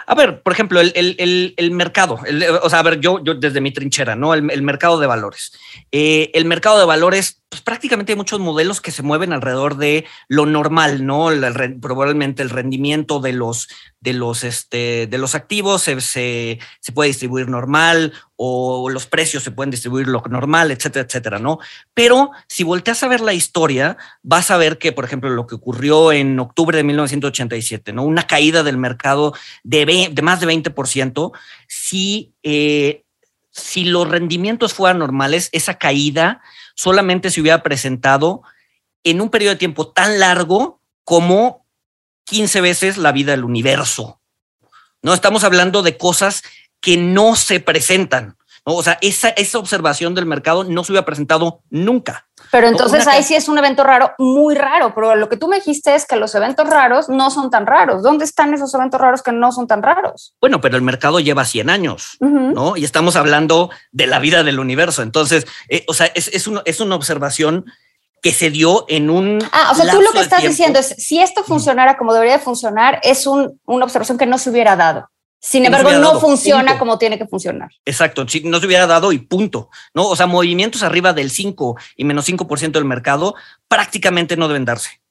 A 0.09 0.15
ver, 0.15 0.41
por 0.41 0.53
ejemplo, 0.53 0.79
el, 0.79 0.93
el, 0.95 1.53
el, 1.57 1.71
mercado, 1.71 2.17
o 2.61 2.69
sea, 2.69 2.79
a 2.79 2.83
ver, 2.83 3.01
yo, 3.01 3.21
yo 3.21 3.33
desde 3.33 3.59
mi 3.59 3.73
trinchera, 3.73 4.15
¿no? 4.15 4.33
El, 4.33 4.61
mercado 4.61 4.99
de 4.99 5.07
valores. 5.07 5.51
Eh, 5.91 6.31
el 6.33 6.45
mercado 6.45 6.79
de 6.79 6.85
valores, 6.85 7.41
pues 7.49 7.61
prácticamente 7.61 8.11
hay 8.11 8.17
muchos 8.17 8.41
modelos 8.41 8.81
que 8.81 8.91
se 8.91 9.03
mueven 9.03 9.31
alrededor 9.31 9.77
de 9.77 10.05
lo 10.27 10.45
normal, 10.45 11.05
¿no? 11.05 11.29
probablemente 11.81 12.43
el 12.43 12.49
rendimiento 12.49 13.21
de 13.21 13.31
los, 13.31 13.69
de 14.01 14.11
los, 14.11 14.43
este, 14.43 15.07
de 15.07 15.17
los 15.17 15.33
activos 15.33 15.81
se, 15.81 16.01
se, 16.01 16.59
puede 16.93 17.07
distribuir 17.07 17.47
normal 17.47 18.11
o 18.35 18.89
los 18.89 19.05
precios 19.05 19.43
se 19.43 19.51
pueden 19.51 19.71
distribuir 19.71 20.07
lo 20.07 20.21
normal, 20.29 20.71
etcétera, 20.71 21.05
etcétera, 21.05 21.39
¿no? 21.39 21.59
Pero 21.93 22.31
si 22.47 22.63
volteas 22.65 23.01
a 23.03 23.07
ver 23.07 23.21
la 23.21 23.33
historia, 23.33 23.97
vas 24.23 24.51
a 24.51 24.57
ver 24.57 24.77
que, 24.77 24.91
por 24.91 25.05
ejemplo, 25.05 25.29
lo 25.29 25.47
que 25.47 25.55
ocurrió 25.55 26.11
en 26.11 26.37
octubre 26.39 26.75
de 26.75 26.83
1987, 26.83 27.93
¿no? 27.93 28.03
Una 28.03 28.27
caída 28.27 28.63
del 28.63 28.77
mercado 28.77 29.33
de, 29.63 30.09
de 30.11 30.21
más 30.21 30.41
de 30.41 30.47
20%, 30.47 31.31
si, 31.67 32.33
eh, 32.43 33.03
si 33.51 33.85
los 33.85 34.07
rendimientos 34.09 34.73
fueran 34.73 34.99
normales, 34.99 35.49
esa 35.53 35.75
caída 35.75 36.41
solamente 36.77 37.31
se 37.31 37.41
hubiera 37.41 37.63
presentado 37.63 38.43
en 39.03 39.19
un 39.19 39.29
periodo 39.29 39.55
de 39.55 39.59
tiempo 39.59 39.91
tan 39.91 40.19
largo 40.19 40.81
como 41.03 41.65
15 42.25 42.61
veces 42.61 42.97
la 42.97 43.11
vida 43.11 43.31
del 43.31 43.43
universo. 43.43 44.21
No 45.01 45.13
estamos 45.13 45.43
hablando 45.43 45.81
de 45.81 45.97
cosas 45.97 46.43
que 46.79 46.97
no 46.97 47.35
se 47.35 47.59
presentan. 47.59 48.37
O 48.63 48.83
sea, 48.83 48.97
esa, 49.01 49.29
esa 49.29 49.59
observación 49.59 50.13
del 50.13 50.25
mercado 50.25 50.63
no 50.63 50.83
se 50.83 50.91
hubiera 50.91 51.05
presentado 51.05 51.63
nunca. 51.69 52.26
Pero 52.51 52.67
entonces 52.67 53.07
ahí 53.07 53.23
sí 53.23 53.35
es 53.35 53.47
un 53.49 53.57
evento 53.57 53.83
raro, 53.83 54.13
muy 54.17 54.55
raro, 54.55 54.93
pero 54.93 55.15
lo 55.15 55.29
que 55.29 55.37
tú 55.37 55.47
me 55.47 55.57
dijiste 55.57 55.95
es 55.95 56.05
que 56.05 56.15
los 56.15 56.33
eventos 56.35 56.69
raros 56.69 57.09
no 57.09 57.29
son 57.31 57.49
tan 57.49 57.65
raros. 57.65 58.03
¿Dónde 58.03 58.25
están 58.25 58.53
esos 58.53 58.73
eventos 58.73 58.99
raros 58.99 59.21
que 59.21 59.31
no 59.31 59.51
son 59.51 59.67
tan 59.67 59.83
raros? 59.83 60.35
Bueno, 60.39 60.61
pero 60.61 60.75
el 60.75 60.81
mercado 60.81 61.19
lleva 61.19 61.45
100 61.45 61.69
años, 61.69 62.17
uh 62.19 62.25
-huh. 62.25 62.53
¿no? 62.53 62.77
Y 62.77 62.83
estamos 62.83 63.15
hablando 63.15 63.69
de 63.91 64.07
la 64.07 64.19
vida 64.19 64.43
del 64.43 64.59
universo. 64.59 65.01
Entonces, 65.01 65.47
eh, 65.69 65.83
o 65.87 65.93
sea, 65.93 66.07
es, 66.07 66.27
es, 66.29 66.47
un, 66.47 66.61
es, 66.65 66.79
una 66.79 66.95
observación 66.95 67.65
que 68.21 68.31
se 68.31 68.49
dio 68.49 68.85
en 68.87 69.09
un... 69.09 69.39
Ah, 69.51 69.69
o 69.71 69.75
sea, 69.75 69.91
tú 69.91 70.01
lo 70.01 70.11
que 70.11 70.21
estás 70.21 70.43
diciendo 70.43 70.79
es, 70.79 70.87
si 70.87 71.19
esto 71.19 71.43
funcionara 71.43 71.97
como 71.97 72.13
debería 72.13 72.39
funcionar, 72.39 72.99
es 73.03 73.27
un, 73.27 73.59
una 73.65 73.85
observación 73.85 74.17
que 74.17 74.25
no 74.25 74.37
se 74.37 74.49
hubiera 74.49 74.75
dado. 74.75 75.09
Sin 75.39 75.65
embargo, 75.65 75.91
no, 75.93 76.19
funciona 76.19 76.71
punto. 76.71 76.79
como 76.79 76.97
tiene 76.97 77.17
que 77.17 77.27
funcionar. 77.27 77.69
Exacto, 77.85 78.27
si 78.27 78.41
no 78.41 78.59
se 78.59 78.65
hubiera 78.65 78.87
dado 78.87 79.11
y 79.11 79.19
punto, 79.19 79.69
¿no? 79.93 80.07
O 80.07 80.15
sea, 80.15 80.25
movimientos 80.25 80.83
arriba 80.83 81.13
del 81.13 81.29
5 81.29 81.77
y 81.95 82.03
menos 82.05 82.27
5% 82.27 82.71
del 82.71 82.85
mercado 82.85 83.35
prácticamente 83.67 84.35
no 84.35 84.47
deben 84.47 84.65
darse. 84.65 85.01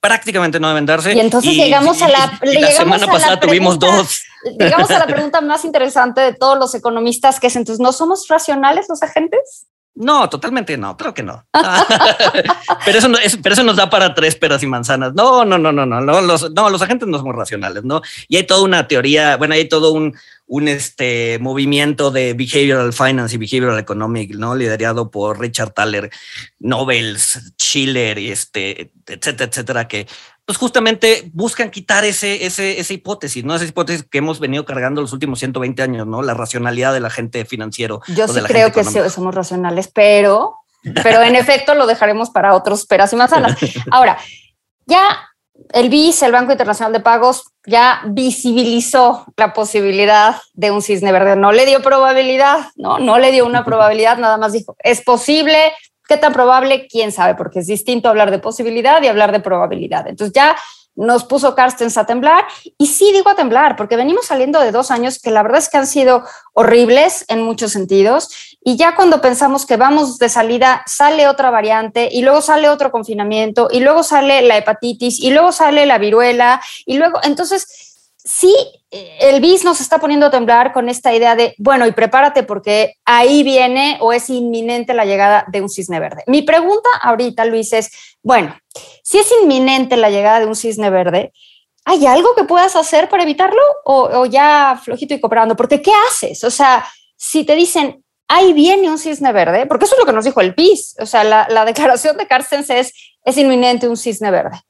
Prácticamente 0.00 0.58
no 0.58 0.68
deben 0.68 0.86
darse. 0.86 1.14
Y 1.14 1.20
entonces 1.20 1.52
y, 1.52 1.56
llegamos 1.56 2.02
a 2.02 2.08
la. 2.08 2.38
Y, 2.42 2.50
y 2.50 2.60
la 2.60 2.70
semana 2.70 3.06
pasada 3.06 3.40
tuvimos 3.40 3.78
dos. 3.78 4.22
Llegamos 4.58 4.90
a 4.90 4.98
la 4.98 5.06
pregunta 5.14 5.40
más 5.40 5.64
interesante 5.64 6.20
de 6.20 6.34
todos 6.34 6.58
los 6.58 6.74
economistas, 6.74 7.40
que 7.40 7.46
es 7.46 7.56
entonces, 7.56 7.80
¿no 7.80 7.92
somos 7.92 8.26
racionales 8.28 8.86
los 8.88 9.02
agentes? 9.02 9.66
No, 9.96 10.28
totalmente 10.28 10.76
no, 10.76 10.96
creo 10.96 11.14
que 11.14 11.22
no. 11.22 11.46
pero, 12.84 12.98
eso 12.98 13.08
pero 13.42 13.52
eso 13.52 13.62
nos 13.62 13.76
da 13.76 13.88
para 13.88 14.12
tres 14.12 14.34
peras 14.34 14.62
y 14.64 14.66
manzanas. 14.66 15.14
No, 15.14 15.44
no, 15.44 15.56
no, 15.56 15.70
no, 15.70 15.86
no, 15.86 16.00
no, 16.00 16.20
los, 16.20 16.50
no, 16.50 16.68
los 16.68 16.82
agentes 16.82 17.08
no 17.08 17.18
somos 17.18 17.36
racionales, 17.36 17.84
¿no? 17.84 18.02
Y 18.26 18.36
hay 18.36 18.44
toda 18.44 18.62
una 18.62 18.88
teoría, 18.88 19.36
bueno, 19.36 19.54
hay 19.54 19.68
todo 19.68 19.92
un, 19.92 20.16
un 20.46 20.66
este, 20.66 21.38
movimiento 21.40 22.10
de 22.10 22.34
behavioral 22.34 22.92
finance 22.92 23.36
y 23.36 23.38
behavioral 23.38 23.78
economic, 23.78 24.34
¿no? 24.34 24.56
Liderado 24.56 25.12
por 25.12 25.38
Richard 25.38 25.72
Thaler, 25.72 26.10
Nobels, 26.58 27.52
Schiller, 27.56 28.18
y 28.18 28.32
este, 28.32 28.90
etcétera, 29.06 29.48
etcétera, 29.48 29.88
que 29.88 30.08
pues 30.46 30.58
justamente 30.58 31.30
buscan 31.32 31.70
quitar 31.70 32.04
ese, 32.04 32.44
ese, 32.44 32.78
esa 32.78 32.92
hipótesis, 32.92 33.44
¿no? 33.44 33.54
Esa 33.54 33.64
hipótesis 33.64 34.06
que 34.08 34.18
hemos 34.18 34.40
venido 34.40 34.64
cargando 34.64 35.00
los 35.00 35.12
últimos 35.12 35.38
120 35.38 35.82
años, 35.82 36.06
¿no? 36.06 36.22
La 36.22 36.34
racionalidad 36.34 36.92
del 36.92 37.06
agente 37.06 37.44
financiero. 37.44 38.00
Yo 38.08 38.28
sí 38.28 38.40
creo 38.40 38.70
que 38.72 38.84
sí, 38.84 38.98
somos 39.08 39.34
racionales, 39.34 39.88
pero, 39.88 40.56
pero 41.02 41.22
en 41.22 41.36
efecto 41.36 41.74
lo 41.74 41.86
dejaremos 41.86 42.30
para 42.30 42.54
otros 42.54 42.84
peras 42.86 43.12
y 43.12 43.16
manzanas. 43.16 43.56
Ahora, 43.90 44.18
ya 44.86 45.30
el 45.72 45.88
BIS, 45.88 46.22
el 46.22 46.32
Banco 46.32 46.52
Internacional 46.52 46.92
de 46.92 47.00
Pagos, 47.00 47.44
ya 47.64 48.02
visibilizó 48.06 49.24
la 49.36 49.54
posibilidad 49.54 50.36
de 50.52 50.70
un 50.70 50.82
cisne 50.82 51.12
verde. 51.12 51.36
No 51.36 51.52
le 51.52 51.64
dio 51.64 51.80
probabilidad, 51.80 52.66
¿no? 52.76 52.98
No 52.98 53.18
le 53.18 53.32
dio 53.32 53.46
una 53.46 53.64
probabilidad, 53.64 54.18
nada 54.18 54.36
más 54.36 54.52
dijo, 54.52 54.76
es 54.80 55.00
posible, 55.02 55.72
¿Qué 56.06 56.16
tan 56.16 56.32
probable? 56.32 56.86
¿Quién 56.86 57.12
sabe? 57.12 57.34
Porque 57.34 57.60
es 57.60 57.66
distinto 57.66 58.08
hablar 58.08 58.30
de 58.30 58.38
posibilidad 58.38 59.02
y 59.02 59.08
hablar 59.08 59.32
de 59.32 59.40
probabilidad. 59.40 60.06
Entonces 60.06 60.34
ya 60.34 60.56
nos 60.96 61.24
puso 61.24 61.54
Carstens 61.54 61.96
a 61.96 62.06
temblar 62.06 62.44
y 62.78 62.86
sí 62.86 63.10
digo 63.12 63.28
a 63.30 63.34
temblar 63.34 63.76
porque 63.76 63.96
venimos 63.96 64.26
saliendo 64.26 64.60
de 64.60 64.70
dos 64.70 64.90
años 64.90 65.18
que 65.18 65.30
la 65.30 65.42
verdad 65.42 65.58
es 65.58 65.68
que 65.68 65.78
han 65.78 65.86
sido 65.86 66.24
horribles 66.52 67.24
en 67.28 67.42
muchos 67.42 67.72
sentidos 67.72 68.56
y 68.62 68.76
ya 68.76 68.94
cuando 68.94 69.20
pensamos 69.20 69.66
que 69.66 69.76
vamos 69.76 70.18
de 70.18 70.28
salida 70.28 70.82
sale 70.86 71.26
otra 71.26 71.50
variante 71.50 72.08
y 72.12 72.22
luego 72.22 72.40
sale 72.40 72.68
otro 72.68 72.92
confinamiento 72.92 73.68
y 73.72 73.80
luego 73.80 74.04
sale 74.04 74.42
la 74.42 74.56
hepatitis 74.56 75.18
y 75.18 75.30
luego 75.30 75.50
sale 75.50 75.84
la 75.84 75.98
viruela 75.98 76.60
y 76.86 76.96
luego 76.96 77.18
entonces 77.24 77.93
sí, 78.24 78.54
el 78.90 79.40
BIS 79.40 79.64
nos 79.64 79.80
está 79.80 79.98
poniendo 79.98 80.26
a 80.26 80.30
temblar 80.30 80.72
con 80.72 80.88
esta 80.88 81.14
idea 81.14 81.36
de, 81.36 81.54
bueno, 81.58 81.86
y 81.86 81.92
prepárate 81.92 82.42
porque 82.42 82.94
ahí 83.04 83.42
viene 83.42 83.98
o 84.00 84.12
es 84.12 84.30
inminente 84.30 84.94
la 84.94 85.04
llegada 85.04 85.44
de 85.48 85.60
un 85.60 85.68
cisne 85.68 86.00
verde. 86.00 86.24
Mi 86.26 86.42
pregunta 86.42 86.88
ahorita, 87.02 87.44
Luis, 87.44 87.72
es, 87.72 88.16
bueno, 88.22 88.56
si 89.02 89.18
es 89.18 89.30
inminente 89.42 89.96
la 89.96 90.10
llegada 90.10 90.40
de 90.40 90.46
un 90.46 90.56
cisne 90.56 90.90
verde, 90.90 91.32
¿hay 91.84 92.06
algo 92.06 92.34
que 92.34 92.44
puedas 92.44 92.76
hacer 92.76 93.08
para 93.10 93.24
evitarlo 93.24 93.60
o, 93.84 94.24
ya 94.26 94.80
flojito 94.82 95.12
y 95.12 95.20
cooperando? 95.20 95.54
Porque 95.54 95.82
¿qué 95.82 95.92
haces? 96.08 96.42
O 96.44 96.50
sea, 96.50 96.86
si 97.16 97.44
te 97.44 97.54
dicen, 97.54 98.02
ahí 98.26 98.54
viene 98.54 98.88
un 98.88 98.98
cisne 98.98 99.32
verde, 99.32 99.66
porque 99.66 99.84
eso 99.84 99.96
es 99.96 100.00
lo 100.00 100.06
que 100.06 100.12
nos 100.12 100.24
dijo 100.24 100.40
el 100.40 100.52
BIS, 100.52 100.96
o 100.98 101.06
sea, 101.06 101.24
la, 101.24 101.46
la 101.50 101.66
declaración 101.66 102.16
de 102.16 102.26
Carstens 102.26 102.70
es, 102.70 102.94
es 103.22 103.36
inminente 103.36 103.86
un 103.86 103.98
cisne 103.98 104.30
verde. 104.30 104.62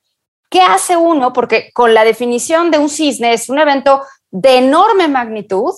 ¿Qué 0.54 0.60
hace 0.60 0.96
uno? 0.96 1.32
Porque 1.32 1.72
con 1.72 1.94
la 1.94 2.04
definición 2.04 2.70
de 2.70 2.78
un 2.78 2.88
cisne 2.88 3.32
es 3.32 3.48
un 3.48 3.58
evento 3.58 4.02
de 4.30 4.58
enorme 4.58 5.08
magnitud 5.08 5.72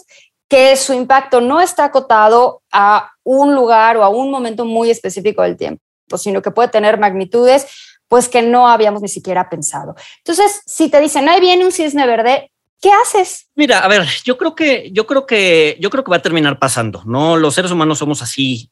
que 0.51 0.77
su 0.77 0.93
impacto 0.93 1.41
no 1.41 1.63
está 1.63 1.87
acotado 1.87 2.61
a 2.71 3.11
un 3.25 3.55
lugar 3.55 3.97
o 3.97 4.05
a 4.05 4.11
un 4.11 4.31
momento 4.31 4.67
muy 4.67 4.91
específico 4.91 5.41
del 5.41 5.57
tiempo, 5.57 5.81
sino 6.19 6.43
que 6.43 6.51
puede 6.51 6.69
tener 6.69 6.99
magnitudes 6.99 7.67
pues 8.07 8.29
que 8.29 8.43
no 8.43 8.69
habíamos 8.69 9.01
ni 9.01 9.09
siquiera 9.09 9.49
pensado. 9.49 9.95
Entonces, 10.19 10.61
si 10.67 10.91
te 10.91 11.01
dicen, 11.01 11.27
ahí 11.27 11.41
viene 11.41 11.65
un 11.65 11.73
cisne 11.73 12.07
verde, 12.07 12.53
¿qué 12.79 12.91
haces? 12.93 13.49
Mira, 13.55 13.79
a 13.79 13.89
ver, 13.89 14.07
yo 14.27 14.37
creo 14.37 14.55
que, 14.55 14.91
yo 14.93 15.07
creo 15.07 15.25
que, 15.25 15.79
yo 15.81 15.89
creo 15.89 16.05
que 16.05 16.11
va 16.11 16.19
a 16.19 16.23
terminar 16.23 16.59
pasando, 16.59 17.03
¿no? 17.07 17.39
Los 17.39 17.55
seres 17.55 17.71
humanos 17.71 17.97
somos 17.97 18.21
así, 18.21 18.71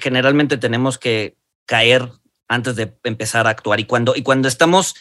generalmente 0.00 0.56
tenemos 0.56 0.98
que 0.98 1.36
caer 1.64 2.10
antes 2.48 2.74
de 2.74 2.92
empezar 3.04 3.46
a 3.46 3.50
actuar 3.50 3.78
y 3.78 3.84
cuando, 3.84 4.16
y 4.16 4.24
cuando 4.24 4.48
estamos 4.48 4.96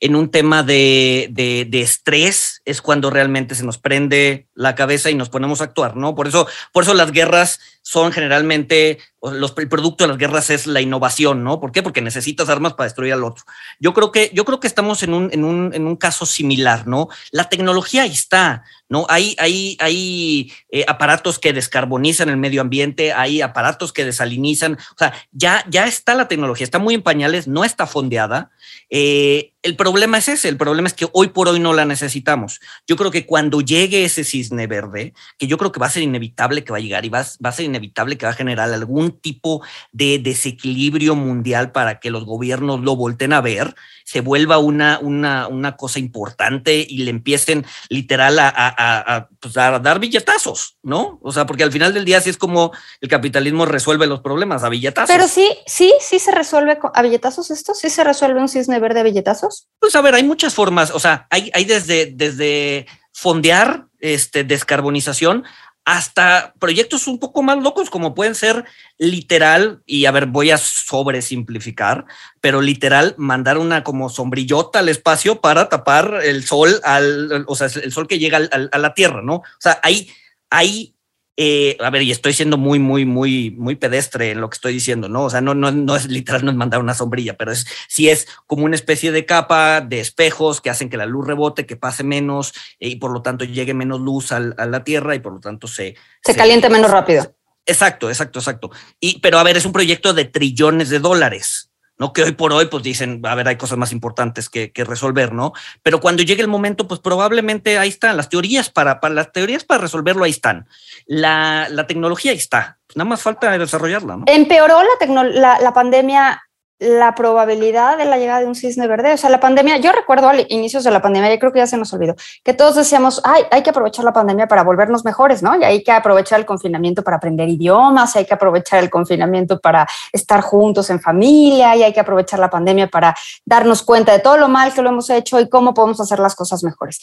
en 0.00 0.16
un 0.16 0.30
tema 0.30 0.62
de, 0.62 1.28
de, 1.30 1.66
de, 1.68 1.80
estrés 1.80 2.60
es 2.64 2.82
cuando 2.82 3.10
realmente 3.10 3.54
se 3.54 3.64
nos 3.64 3.78
prende 3.78 4.46
la 4.54 4.74
cabeza 4.74 5.10
y 5.10 5.14
nos 5.14 5.30
ponemos 5.30 5.60
a 5.60 5.64
actuar, 5.64 5.96
¿no? 5.96 6.14
Por 6.14 6.28
eso, 6.28 6.46
por 6.72 6.84
eso 6.84 6.94
las 6.94 7.12
guerras 7.12 7.60
son 7.86 8.10
generalmente, 8.10 8.98
los, 9.22 9.54
el 9.56 9.68
producto 9.68 10.02
de 10.02 10.08
las 10.08 10.18
guerras 10.18 10.50
es 10.50 10.66
la 10.66 10.80
innovación, 10.80 11.44
¿no? 11.44 11.60
¿Por 11.60 11.70
qué? 11.70 11.84
Porque 11.84 12.00
necesitas 12.00 12.48
armas 12.48 12.74
para 12.74 12.86
destruir 12.86 13.12
al 13.12 13.22
otro. 13.22 13.44
Yo 13.78 13.94
creo 13.94 14.10
que, 14.10 14.32
yo 14.34 14.44
creo 14.44 14.58
que 14.58 14.66
estamos 14.66 15.04
en 15.04 15.14
un, 15.14 15.30
en 15.32 15.44
un, 15.44 15.72
en 15.72 15.86
un 15.86 15.94
caso 15.94 16.26
similar, 16.26 16.88
¿no? 16.88 17.08
La 17.30 17.48
tecnología 17.48 18.02
ahí 18.02 18.10
está, 18.10 18.64
¿no? 18.88 19.06
Hay, 19.08 19.36
hay, 19.38 19.76
hay 19.78 20.52
eh, 20.70 20.84
aparatos 20.88 21.38
que 21.38 21.52
descarbonizan 21.52 22.28
el 22.28 22.38
medio 22.38 22.60
ambiente, 22.60 23.12
hay 23.12 23.40
aparatos 23.40 23.92
que 23.92 24.04
desalinizan, 24.04 24.72
o 24.72 24.98
sea, 24.98 25.14
ya, 25.30 25.64
ya 25.68 25.86
está 25.86 26.16
la 26.16 26.26
tecnología, 26.26 26.64
está 26.64 26.80
muy 26.80 26.94
en 26.94 27.02
pañales, 27.02 27.46
no 27.46 27.62
está 27.62 27.86
fondeada. 27.86 28.50
Eh, 28.90 29.52
el 29.62 29.76
problema 29.76 30.18
es 30.18 30.28
ese, 30.28 30.48
el 30.48 30.56
problema 30.56 30.88
es 30.88 30.94
que 30.94 31.08
hoy 31.12 31.28
por 31.28 31.48
hoy 31.48 31.60
no 31.60 31.72
la 31.72 31.84
necesitamos. 31.84 32.60
Yo 32.86 32.96
creo 32.96 33.12
que 33.12 33.26
cuando 33.26 33.60
llegue 33.60 34.04
ese 34.04 34.24
cisne 34.24 34.66
verde, 34.66 35.14
que 35.38 35.46
yo 35.46 35.56
creo 35.56 35.70
que 35.70 35.80
va 35.80 35.86
a 35.86 35.90
ser 35.90 36.02
inevitable 36.02 36.64
que 36.64 36.72
va 36.72 36.78
a 36.78 36.80
llegar 36.80 37.04
y 37.04 37.08
va, 37.08 37.24
va 37.44 37.48
a 37.48 37.52
ser 37.52 37.64
inevitable 37.64 37.75
que 37.80 38.26
va 38.26 38.30
a 38.30 38.34
generar 38.34 38.72
algún 38.72 39.12
tipo 39.12 39.62
de 39.92 40.18
desequilibrio 40.18 41.14
mundial 41.14 41.72
para 41.72 42.00
que 42.00 42.10
los 42.10 42.24
gobiernos 42.24 42.80
lo 42.80 42.96
volten 42.96 43.32
a 43.32 43.40
ver, 43.40 43.74
se 44.04 44.20
vuelva 44.20 44.58
una, 44.58 44.98
una, 45.00 45.48
una 45.48 45.76
cosa 45.76 45.98
importante 45.98 46.86
y 46.88 46.98
le 46.98 47.10
empiecen 47.10 47.66
literal 47.88 48.38
a, 48.38 48.48
a, 48.48 49.16
a, 49.16 49.28
pues 49.40 49.56
a, 49.56 49.78
dar 49.80 49.98
billetazos, 49.98 50.76
¿no? 50.82 51.18
O 51.22 51.32
sea, 51.32 51.46
porque 51.46 51.64
al 51.64 51.72
final 51.72 51.92
del 51.92 52.04
día 52.04 52.20
sí 52.20 52.30
es 52.30 52.36
como 52.36 52.72
el 53.00 53.08
capitalismo 53.08 53.66
resuelve 53.66 54.06
los 54.06 54.20
problemas 54.20 54.62
a 54.62 54.68
billetazos. 54.68 55.10
Pero 55.12 55.26
sí, 55.28 55.48
sí, 55.66 55.92
sí 56.00 56.18
se 56.18 56.30
resuelve 56.30 56.78
a 56.94 57.02
billetazos 57.02 57.50
esto, 57.50 57.74
sí 57.74 57.90
se 57.90 58.04
resuelve 58.04 58.40
un 58.40 58.48
cisne 58.48 58.78
verde 58.78 59.00
a 59.00 59.02
billetazos. 59.02 59.66
Pues 59.80 59.96
a 59.96 60.00
ver, 60.02 60.14
hay 60.14 60.24
muchas 60.24 60.54
formas, 60.54 60.90
o 60.92 61.00
sea, 61.00 61.26
hay, 61.30 61.50
hay 61.52 61.64
desde, 61.64 62.06
desde 62.06 62.86
fondear, 63.12 63.86
este, 63.98 64.44
descarbonización, 64.44 65.44
hasta 65.86 66.52
proyectos 66.58 67.06
un 67.06 67.20
poco 67.20 67.44
más 67.44 67.58
locos 67.62 67.90
como 67.90 68.12
pueden 68.12 68.34
ser 68.34 68.64
literal, 68.98 69.82
y 69.86 70.06
a 70.06 70.10
ver, 70.10 70.26
voy 70.26 70.50
a 70.50 70.58
sobresimplificar, 70.58 72.06
pero 72.40 72.60
literal 72.60 73.14
mandar 73.18 73.56
una 73.56 73.84
como 73.84 74.10
sombrillota 74.10 74.80
al 74.80 74.88
espacio 74.88 75.40
para 75.40 75.68
tapar 75.68 76.18
el 76.24 76.44
sol, 76.44 76.80
al, 76.82 77.44
o 77.46 77.54
sea, 77.54 77.68
el 77.80 77.92
sol 77.92 78.08
que 78.08 78.18
llega 78.18 78.38
al, 78.38 78.50
al, 78.50 78.68
a 78.72 78.78
la 78.78 78.94
Tierra, 78.94 79.22
¿no? 79.22 79.36
O 79.36 79.60
sea, 79.60 79.78
hay, 79.84 80.10
hay 80.50 80.95
eh, 81.36 81.76
a 81.80 81.90
ver, 81.90 82.02
y 82.02 82.10
estoy 82.10 82.32
siendo 82.32 82.56
muy, 82.56 82.78
muy, 82.78 83.04
muy, 83.04 83.50
muy 83.50 83.76
pedestre 83.76 84.30
en 84.30 84.40
lo 84.40 84.48
que 84.48 84.54
estoy 84.54 84.72
diciendo, 84.72 85.08
¿no? 85.08 85.24
O 85.24 85.30
sea, 85.30 85.40
no, 85.40 85.54
no, 85.54 85.70
no 85.70 85.94
es 85.96 86.06
literal, 86.06 86.44
no 86.44 86.50
es 86.50 86.56
mandar 86.56 86.80
una 86.80 86.94
sombrilla, 86.94 87.36
pero 87.36 87.52
es 87.52 87.66
sí 87.88 88.08
es 88.08 88.26
como 88.46 88.64
una 88.64 88.74
especie 88.74 89.12
de 89.12 89.26
capa 89.26 89.80
de 89.80 90.00
espejos 90.00 90.60
que 90.60 90.70
hacen 90.70 90.88
que 90.88 90.96
la 90.96 91.06
luz 91.06 91.26
rebote, 91.26 91.66
que 91.66 91.76
pase 91.76 92.04
menos 92.04 92.52
eh, 92.80 92.88
y 92.88 92.96
por 92.96 93.10
lo 93.10 93.22
tanto 93.22 93.44
llegue 93.44 93.74
menos 93.74 94.00
luz 94.00 94.32
al, 94.32 94.54
a 94.56 94.66
la 94.66 94.82
Tierra 94.84 95.14
y 95.14 95.20
por 95.20 95.34
lo 95.34 95.40
tanto 95.40 95.66
se... 95.66 95.94
Se, 96.22 96.32
se 96.32 96.38
caliente 96.38 96.70
menos 96.70 96.90
rápido. 96.90 97.34
Exacto, 97.66 98.08
exacto, 98.08 98.38
exacto. 98.38 98.70
Y, 99.00 99.20
pero 99.20 99.38
a 99.38 99.42
ver, 99.42 99.56
es 99.56 99.66
un 99.66 99.72
proyecto 99.72 100.14
de 100.14 100.24
trillones 100.24 100.88
de 100.88 101.00
dólares. 101.00 101.70
¿No? 101.98 102.12
Que 102.12 102.22
hoy 102.22 102.32
por 102.32 102.52
hoy, 102.52 102.66
pues 102.66 102.82
dicen, 102.82 103.20
a 103.24 103.34
ver, 103.34 103.48
hay 103.48 103.56
cosas 103.56 103.78
más 103.78 103.92
importantes 103.92 104.48
que, 104.48 104.72
que, 104.72 104.84
resolver, 104.84 105.32
¿no? 105.32 105.52
Pero 105.82 106.00
cuando 106.00 106.22
llegue 106.22 106.42
el 106.42 106.48
momento, 106.48 106.86
pues 106.86 107.00
probablemente 107.00 107.78
ahí 107.78 107.88
están 107.88 108.16
las 108.16 108.28
teorías 108.28 108.70
para, 108.70 109.00
para 109.00 109.14
las 109.14 109.32
teorías 109.32 109.64
para 109.64 109.80
resolverlo, 109.82 110.24
ahí 110.24 110.30
están. 110.30 110.68
La, 111.06 111.68
la 111.70 111.86
tecnología 111.86 112.32
ahí 112.32 112.38
está. 112.38 112.78
Nada 112.94 113.08
más 113.08 113.22
falta 113.22 113.56
desarrollarla, 113.58 114.16
¿no? 114.16 114.24
Empeoró 114.26 114.80
la, 114.82 115.24
la, 115.24 115.60
la 115.60 115.74
pandemia 115.74 116.45
la 116.78 117.14
probabilidad 117.14 117.96
de 117.96 118.04
la 118.04 118.18
llegada 118.18 118.40
de 118.40 118.46
un 118.46 118.54
cisne 118.54 118.86
verde. 118.86 119.14
O 119.14 119.16
sea, 119.16 119.30
la 119.30 119.40
pandemia, 119.40 119.78
yo 119.78 119.92
recuerdo 119.92 120.28
al 120.28 120.46
inicios 120.50 120.84
de 120.84 120.90
la 120.90 121.00
pandemia, 121.00 121.32
yo 121.32 121.38
creo 121.38 121.52
que 121.52 121.60
ya 121.60 121.66
se 121.66 121.76
nos 121.76 121.92
olvidó, 121.92 122.14
que 122.44 122.52
todos 122.52 122.74
decíamos, 122.74 123.20
Ay, 123.24 123.44
hay 123.50 123.62
que 123.62 123.70
aprovechar 123.70 124.04
la 124.04 124.12
pandemia 124.12 124.46
para 124.46 124.62
volvernos 124.62 125.04
mejores, 125.04 125.42
¿no? 125.42 125.56
Y 125.56 125.64
hay 125.64 125.82
que 125.82 125.92
aprovechar 125.92 126.38
el 126.38 126.46
confinamiento 126.46 127.02
para 127.02 127.16
aprender 127.16 127.48
idiomas, 127.48 128.14
hay 128.16 128.26
que 128.26 128.34
aprovechar 128.34 128.82
el 128.82 128.90
confinamiento 128.90 129.58
para 129.58 129.86
estar 130.12 130.42
juntos 130.42 130.90
en 130.90 131.00
familia, 131.00 131.74
y 131.76 131.82
hay 131.82 131.92
que 131.92 132.00
aprovechar 132.00 132.38
la 132.38 132.50
pandemia 132.50 132.88
para 132.88 133.16
darnos 133.44 133.82
cuenta 133.82 134.12
de 134.12 134.18
todo 134.18 134.36
lo 134.36 134.48
mal 134.48 134.74
que 134.74 134.82
lo 134.82 134.90
hemos 134.90 135.08
hecho 135.08 135.40
y 135.40 135.48
cómo 135.48 135.72
podemos 135.72 136.00
hacer 136.00 136.18
las 136.18 136.34
cosas 136.34 136.62
mejores. 136.62 137.00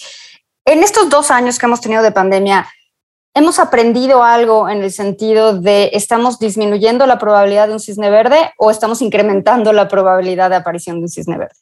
En 0.65 0.83
estos 0.83 1.09
dos 1.09 1.31
años 1.31 1.59
que 1.59 1.65
hemos 1.65 1.81
tenido 1.81 2.03
de 2.03 2.11
pandemia, 2.11 2.67
¿Hemos 3.35 3.57
aprendido 3.57 4.23
algo 4.23 4.69
en 4.69 4.83
el 4.83 4.91
sentido 4.91 5.59
de 5.59 5.89
estamos 5.93 6.37
disminuyendo 6.37 7.07
la 7.07 7.17
probabilidad 7.17 7.67
de 7.67 7.73
un 7.73 7.79
cisne 7.79 8.11
verde 8.11 8.51
o 8.57 8.69
estamos 8.69 9.01
incrementando 9.01 9.73
la 9.73 9.87
probabilidad 9.87 10.51
de 10.51 10.57
aparición 10.57 10.97
de 10.97 11.03
un 11.03 11.09
cisne 11.09 11.39
verde? 11.39 11.55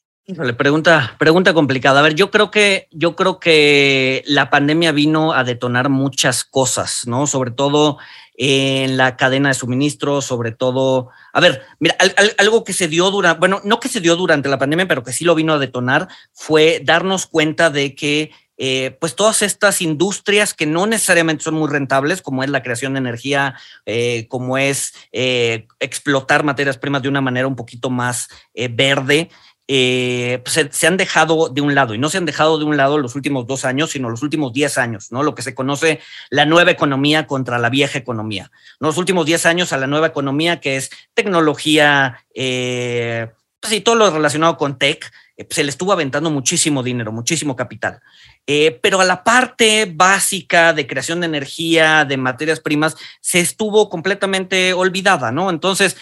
Pregunta, 0.57 1.15
pregunta 1.17 1.53
complicada. 1.53 2.01
A 2.01 2.03
ver, 2.03 2.13
yo 2.15 2.29
creo 2.29 2.51
que 2.51 2.87
yo 2.91 3.15
creo 3.15 3.39
que 3.39 4.21
la 4.27 4.49
pandemia 4.49 4.91
vino 4.91 5.33
a 5.33 5.45
detonar 5.45 5.89
muchas 5.89 6.43
cosas, 6.43 7.07
¿no? 7.07 7.25
Sobre 7.25 7.51
todo 7.51 7.97
en 8.35 8.97
la 8.97 9.15
cadena 9.15 9.49
de 9.49 9.55
suministro, 9.55 10.21
sobre 10.21 10.51
todo. 10.51 11.09
A 11.31 11.39
ver, 11.39 11.63
mira, 11.79 11.95
algo 12.37 12.63
que 12.65 12.73
se 12.73 12.87
dio 12.87 13.11
durante, 13.11 13.39
bueno, 13.39 13.61
no 13.63 13.79
que 13.79 13.89
se 13.89 13.99
dio 14.01 14.15
durante 14.15 14.49
la 14.49 14.59
pandemia, 14.59 14.87
pero 14.87 15.03
que 15.03 15.13
sí 15.13 15.23
lo 15.23 15.35
vino 15.35 15.53
a 15.53 15.59
detonar, 15.59 16.07
fue 16.33 16.81
darnos 16.83 17.27
cuenta 17.27 17.69
de 17.69 17.95
que 17.95 18.31
eh, 18.63 18.95
pues 18.99 19.15
todas 19.15 19.41
estas 19.41 19.81
industrias 19.81 20.53
que 20.53 20.67
no 20.67 20.85
necesariamente 20.85 21.43
son 21.43 21.55
muy 21.55 21.67
rentables, 21.67 22.21
como 22.21 22.43
es 22.43 22.49
la 22.51 22.61
creación 22.61 22.93
de 22.93 22.99
energía, 22.99 23.55
eh, 23.87 24.27
como 24.27 24.55
es 24.55 24.93
eh, 25.11 25.65
explotar 25.79 26.43
materias 26.43 26.77
primas 26.77 27.01
de 27.01 27.09
una 27.09 27.21
manera 27.21 27.47
un 27.47 27.55
poquito 27.55 27.89
más 27.89 28.29
verde, 28.53 29.31
pues 29.65 30.67
se, 30.69 30.85
han 30.85 30.97
dejado 30.97 31.49
de 31.49 31.61
un 31.61 31.73
lado 31.73 31.95
y 31.95 31.97
no 31.97 32.09
se 32.09 32.19
han 32.19 32.25
dejado 32.25 32.59
de 32.59 32.65
un 32.65 32.77
lado 32.77 32.99
los 32.99 33.15
últimos 33.15 33.47
dos 33.47 33.65
años, 33.65 33.89
sino 33.89 34.11
los 34.11 34.21
últimos 34.21 34.53
diez 34.53 34.77
años, 34.77 35.11
¿no? 35.11 35.23
Lo 35.23 35.33
que 35.33 35.41
se 35.41 35.55
conoce 35.55 35.99
la 36.29 36.45
nueva 36.45 36.69
economía 36.69 37.25
contra 37.25 37.57
la 37.57 37.71
vieja 37.71 37.97
economía. 37.97 38.51
Los 38.79 38.97
últimos 38.97 39.25
diez 39.25 39.47
años 39.47 39.73
a 39.73 39.77
la 39.77 39.87
nueva 39.87 40.05
economía, 40.05 40.59
que 40.59 40.75
es 40.75 40.91
tecnología, 41.15 42.23
pues 42.35 43.73
y 43.73 43.81
todo 43.81 43.95
lo 43.95 44.11
relacionado 44.11 44.57
con 44.57 44.77
tech, 44.77 45.11
se 45.49 45.63
le 45.63 45.69
estuvo 45.69 45.93
aventando 45.93 46.29
muchísimo 46.29 46.83
dinero, 46.83 47.11
muchísimo 47.11 47.55
capital. 47.55 47.99
Eh, 48.47 48.79
pero 48.81 48.99
a 48.99 49.05
la 49.05 49.23
parte 49.23 49.91
básica 49.93 50.73
de 50.73 50.87
creación 50.87 51.19
de 51.19 51.27
energía, 51.27 52.05
de 52.05 52.17
materias 52.17 52.59
primas, 52.59 52.95
se 53.19 53.39
estuvo 53.39 53.89
completamente 53.89 54.73
olvidada, 54.73 55.31
¿no? 55.31 55.49
Entonces, 55.49 55.97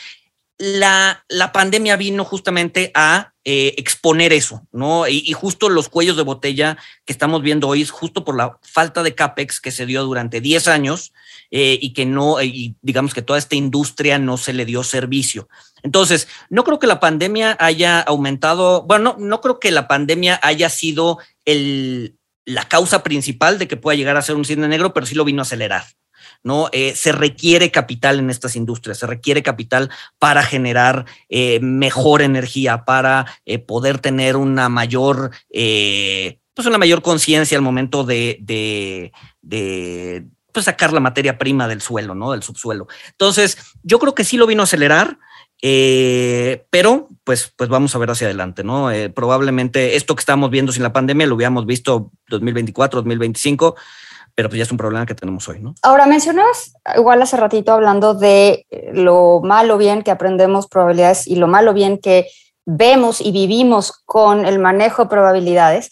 la, 0.60 1.24
pandemia 1.54 1.96
vino 1.96 2.26
justamente 2.26 2.92
a 2.94 3.34
eh, 3.46 3.76
exponer 3.78 4.34
eso, 4.34 4.68
¿no? 4.74 5.08
Y, 5.08 5.32
justo 5.32 5.70
los 5.70 5.88
cuellos 5.88 6.18
de 6.18 6.24
botella 6.24 6.78
que 7.06 7.14
estamos 7.14 7.42
viendo 7.42 7.70
hoy 7.70 7.82
es 7.82 7.92
justo 7.92 8.26
por 8.26 8.36
la 8.36 8.60
falta 8.62 9.02
de 9.02 9.16
CAPEX 9.16 9.62
que 9.62 9.72
se 9.72 9.86
dio 9.86 10.04
durante 10.04 10.42
10 10.42 10.68
años 10.68 11.14
eh, 11.50 11.80
y 11.82 11.94
que 11.94 12.06
no, 12.06 12.42
y 12.42 12.76
digamos 12.82 13.14
que 13.14 13.22
toda 13.22 13.40
esta 13.40 13.56
industria 13.56 14.20
no 14.20 14.38
se 14.38 14.52
le 14.52 14.66
dio 14.66 14.84
servicio. 14.84 15.48
Entonces, 15.82 16.28
no 16.50 16.66
creo 16.66 16.78
que 16.78 16.88
la 16.88 17.00
pandemia 17.00 17.56
haya 17.60 18.02
aumentado, 18.02 18.84
bueno, 18.84 19.16
no, 19.18 19.26
no 19.26 19.42
creo 19.42 19.60
que 19.60 19.72
la 19.72 19.88
pandemia 19.88 20.40
haya 20.44 20.70
sido 20.70 21.20
la 21.46 22.68
causa 22.68 23.02
principal 23.02 23.58
de 23.58 23.68
que 23.70 23.78
pueda 23.78 23.96
llegar 23.96 24.18
a 24.18 24.22
ser 24.22 24.36
un 24.36 24.44
cisne 24.44 24.68
negro, 24.68 24.94
pero 24.94 25.06
sí 25.06 25.16
lo 25.16 25.24
vino 25.24 25.42
a 25.42 25.44
acelerar. 25.44 25.86
¿No? 26.44 26.70
Eh, 26.72 26.94
se 26.96 27.12
requiere 27.12 27.72
capital 27.72 28.20
en 28.20 28.30
estas 28.30 28.56
industrias, 28.56 29.00
se 29.00 29.08
requiere 29.08 29.44
capital 29.44 29.90
para 30.18 30.44
generar 30.44 31.06
eh, 31.30 31.60
mejor 31.62 32.22
energía, 32.22 32.86
para 32.86 33.26
eh, 33.46 33.60
poder 33.60 34.00
tener 34.00 34.36
una 34.36 34.70
mayor, 34.70 35.32
pues 35.50 36.68
una 36.68 36.78
mayor 36.78 37.02
conciencia 37.02 37.58
al 37.58 37.64
momento 37.64 38.04
de, 38.04 38.38
de, 38.42 40.26
pues 40.52 40.66
sacar 40.66 40.94
la 40.94 41.00
materia 41.00 41.38
prima 41.38 41.68
del 41.68 41.82
suelo, 41.82 42.16
¿no? 42.16 42.32
Del 42.32 42.44
subsuelo. 42.44 42.88
Entonces, 43.12 43.58
yo 43.84 44.00
creo 44.00 44.16
que 44.16 44.24
sí 44.24 44.38
lo 44.38 44.48
vino 44.48 44.62
a 44.62 44.66
acelerar. 44.66 45.20
Pero 45.62 47.10
pues, 47.26 47.54
pues 47.54 47.70
vamos 47.70 47.94
a 47.94 47.98
ver 47.98 48.10
hacia 48.10 48.28
adelante, 48.28 48.64
¿no? 48.64 48.90
Probablemente 49.14 49.98
esto 49.98 50.16
que 50.16 50.22
estamos 50.22 50.50
viendo 50.50 50.72
sin 50.72 50.84
la 50.84 50.94
pandemia 50.94 51.28
lo 51.28 51.36
hubiéramos 51.36 51.66
visto 51.66 52.14
2024, 52.30 53.02
2025, 53.02 53.76
pero 54.40 54.48
pues 54.48 54.60
ya 54.60 54.64
es 54.64 54.72
un 54.72 54.78
problema 54.78 55.06
que 55.06 55.16
tenemos 55.16 55.46
hoy, 55.50 55.60
¿no? 55.60 55.76
Ahora 55.82 56.06
mencionas, 56.06 56.72
igual 56.96 57.22
hace 57.22 57.36
ratito 57.36 57.74
hablando 57.74 58.14
de 58.14 58.66
eh, 58.70 58.92
lo 58.94 59.42
malo 59.44 59.78
bien 59.78 60.02
que 60.02 60.12
aprendemos 60.12 60.70
probabilidades 60.70 61.28
y 61.28 61.36
lo 61.36 61.48
malo 61.48 61.74
bien 61.74 61.98
que 61.98 62.26
vemos 62.66 63.20
y 63.20 63.34
vivimos 63.34 64.02
con 64.06 64.46
el 64.46 64.58
manejo 64.58 65.04
de 65.04 65.10
probabilidades. 65.10 65.90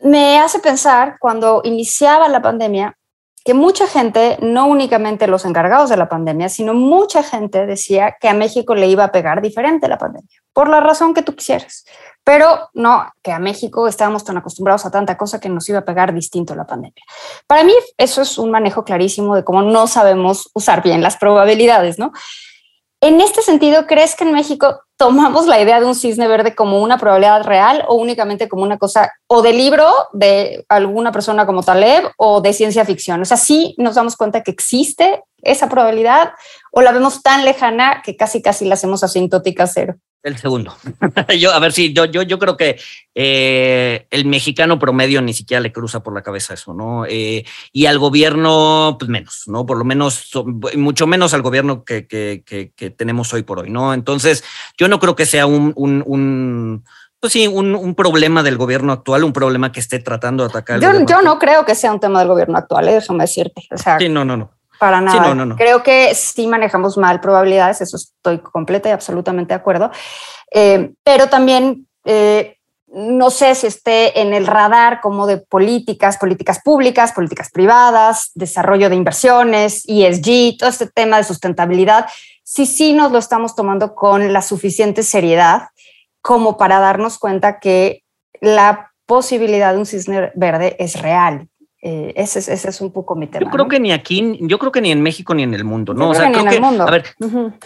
me 0.00 0.38
hace 0.38 0.58
pensar 0.58 1.18
cuando 1.20 1.60
iniciaba 1.64 2.30
la 2.30 2.40
pandemia, 2.40 2.96
que 3.44 3.52
mucha 3.52 3.86
gente, 3.86 4.38
no 4.40 4.66
únicamente 4.66 5.26
los 5.26 5.44
encargados 5.44 5.90
de 5.90 5.98
la 5.98 6.08
pandemia, 6.08 6.48
sino 6.48 6.72
mucha 6.72 7.22
gente 7.22 7.66
decía 7.66 8.16
que 8.18 8.28
a 8.28 8.34
México 8.34 8.74
le 8.74 8.88
iba 8.88 9.04
a 9.04 9.12
pegar 9.12 9.42
diferente 9.42 9.86
la 9.86 9.98
pandemia, 9.98 10.40
por 10.54 10.68
la 10.68 10.80
razón 10.80 11.12
que 11.12 11.22
tú 11.22 11.36
quisieras. 11.36 11.84
Pero 12.24 12.70
no, 12.72 13.06
que 13.22 13.32
a 13.32 13.38
México 13.38 13.86
estábamos 13.86 14.24
tan 14.24 14.38
acostumbrados 14.38 14.86
a 14.86 14.90
tanta 14.90 15.18
cosa 15.18 15.40
que 15.40 15.50
nos 15.50 15.68
iba 15.68 15.80
a 15.80 15.84
pegar 15.84 16.14
distinto 16.14 16.54
la 16.54 16.66
pandemia. 16.66 17.04
Para 17.46 17.64
mí 17.64 17.74
eso 17.98 18.22
es 18.22 18.38
un 18.38 18.50
manejo 18.50 18.82
clarísimo 18.82 19.36
de 19.36 19.44
cómo 19.44 19.60
no 19.60 19.86
sabemos 19.88 20.50
usar 20.54 20.82
bien 20.82 21.02
las 21.02 21.18
probabilidades, 21.18 21.98
¿no? 21.98 22.12
En 23.04 23.20
este 23.20 23.42
sentido, 23.42 23.86
¿crees 23.86 24.16
que 24.16 24.24
en 24.24 24.32
México 24.32 24.80
tomamos 24.96 25.46
la 25.46 25.60
idea 25.60 25.78
de 25.78 25.84
un 25.84 25.94
cisne 25.94 26.26
verde 26.26 26.54
como 26.54 26.80
una 26.80 26.96
probabilidad 26.96 27.42
real 27.44 27.84
o 27.86 27.96
únicamente 27.96 28.48
como 28.48 28.62
una 28.62 28.78
cosa 28.78 29.12
o 29.26 29.42
de 29.42 29.52
libro 29.52 29.92
de 30.14 30.64
alguna 30.70 31.12
persona 31.12 31.44
como 31.44 31.62
Taleb 31.62 32.12
o 32.16 32.40
de 32.40 32.54
ciencia 32.54 32.82
ficción? 32.86 33.20
O 33.20 33.26
sea, 33.26 33.36
sí 33.36 33.74
nos 33.76 33.96
damos 33.96 34.16
cuenta 34.16 34.42
que 34.42 34.50
existe 34.50 35.22
esa 35.42 35.68
probabilidad 35.68 36.32
o 36.72 36.80
la 36.80 36.92
vemos 36.92 37.22
tan 37.22 37.44
lejana 37.44 38.00
que 38.02 38.16
casi 38.16 38.40
casi 38.40 38.64
la 38.64 38.72
hacemos 38.72 39.04
asintótica 39.04 39.66
cero. 39.66 39.96
El 40.24 40.38
segundo. 40.38 40.74
yo, 41.38 41.52
a 41.52 41.58
ver, 41.58 41.72
sí, 41.72 41.92
yo, 41.92 42.06
yo, 42.06 42.22
yo 42.22 42.38
creo 42.38 42.56
que 42.56 42.80
eh, 43.14 44.06
el 44.10 44.24
mexicano 44.24 44.78
promedio 44.78 45.20
ni 45.20 45.34
siquiera 45.34 45.60
le 45.60 45.70
cruza 45.70 46.02
por 46.02 46.14
la 46.14 46.22
cabeza 46.22 46.54
eso, 46.54 46.72
¿no? 46.72 47.04
Eh, 47.04 47.44
y 47.74 47.84
al 47.84 47.98
gobierno, 47.98 48.96
pues 48.98 49.10
menos, 49.10 49.42
¿no? 49.48 49.66
Por 49.66 49.76
lo 49.76 49.84
menos, 49.84 50.30
mucho 50.76 51.06
menos 51.06 51.34
al 51.34 51.42
gobierno 51.42 51.84
que, 51.84 52.06
que, 52.06 52.42
que, 52.42 52.90
tenemos 52.90 53.34
hoy 53.34 53.42
por 53.42 53.58
hoy, 53.58 53.68
¿no? 53.68 53.92
Entonces, 53.92 54.42
yo 54.78 54.88
no 54.88 54.98
creo 54.98 55.14
que 55.14 55.26
sea 55.26 55.44
un, 55.44 55.74
un, 55.76 56.02
un 56.06 56.84
pues 57.20 57.30
sí, 57.30 57.46
un, 57.46 57.74
un, 57.74 57.94
problema 57.94 58.42
del 58.42 58.56
gobierno 58.56 58.94
actual, 58.94 59.24
un 59.24 59.34
problema 59.34 59.72
que 59.72 59.80
esté 59.80 59.98
tratando 59.98 60.44
de 60.44 60.48
atacar. 60.48 60.80
Yo, 60.80 61.04
yo 61.04 61.20
no 61.20 61.38
creo 61.38 61.66
que 61.66 61.74
sea 61.74 61.92
un 61.92 62.00
tema 62.00 62.20
del 62.20 62.28
gobierno 62.28 62.56
actual, 62.56 62.88
¿eh? 62.88 62.94
déjame 62.94 63.24
decirte. 63.24 63.62
O 63.70 63.76
sea, 63.76 63.98
sí, 63.98 64.08
no, 64.08 64.24
no, 64.24 64.38
no. 64.38 64.52
Para 64.84 65.00
nada. 65.00 65.56
Creo 65.56 65.82
que 65.82 66.14
sí 66.14 66.46
manejamos 66.46 66.98
mal 66.98 67.20
probabilidades, 67.20 67.80
eso 67.80 67.96
estoy 67.96 68.38
completa 68.38 68.90
y 68.90 68.92
absolutamente 68.92 69.54
de 69.54 69.60
acuerdo. 69.60 69.90
Eh, 70.52 70.92
pero 71.02 71.28
también 71.28 71.86
eh, 72.04 72.58
no 72.94 73.30
sé 73.30 73.54
si 73.54 73.66
esté 73.66 74.20
en 74.20 74.34
el 74.34 74.46
radar 74.46 75.00
como 75.00 75.26
de 75.26 75.38
políticas, 75.38 76.16
políticas 76.18 76.60
públicas, 76.62 77.12
políticas 77.12 77.50
privadas, 77.50 78.30
desarrollo 78.34 78.88
de 78.88 78.96
inversiones, 78.96 79.84
ESG, 79.88 80.58
todo 80.58 80.68
este 80.68 80.86
tema 80.86 81.16
de 81.16 81.24
sustentabilidad, 81.24 82.06
si 82.44 82.66
sí 82.66 82.92
nos 82.92 83.10
lo 83.10 83.18
estamos 83.18 83.56
tomando 83.56 83.94
con 83.94 84.32
la 84.32 84.42
suficiente 84.42 85.02
seriedad 85.02 85.68
como 86.20 86.56
para 86.56 86.78
darnos 86.78 87.18
cuenta 87.18 87.58
que 87.58 88.04
la 88.40 88.92
posibilidad 89.06 89.72
de 89.72 89.78
un 89.78 89.86
cisne 89.86 90.30
verde 90.34 90.76
es 90.78 91.00
real 91.00 91.48
eh, 91.86 92.14
ese, 92.16 92.38
es 92.38 92.80
un 92.80 92.90
poco 92.92 93.14
mi 93.14 93.26
tema. 93.26 93.44
Yo 93.44 93.50
creo 93.50 93.68
que 93.68 93.78
ni 93.78 93.92
aquí, 93.92 94.38
yo 94.40 94.58
creo 94.58 94.72
que 94.72 94.80
ni 94.80 94.90
en 94.90 95.02
México 95.02 95.34
ni 95.34 95.42
en 95.42 95.52
el 95.52 95.64
mundo, 95.64 95.92
¿no? 95.92 96.08
o 96.08 96.14
sea, 96.14 96.32
creo 96.32 96.46
que, 96.46 96.56
a 96.56 96.90
ver, 96.90 97.04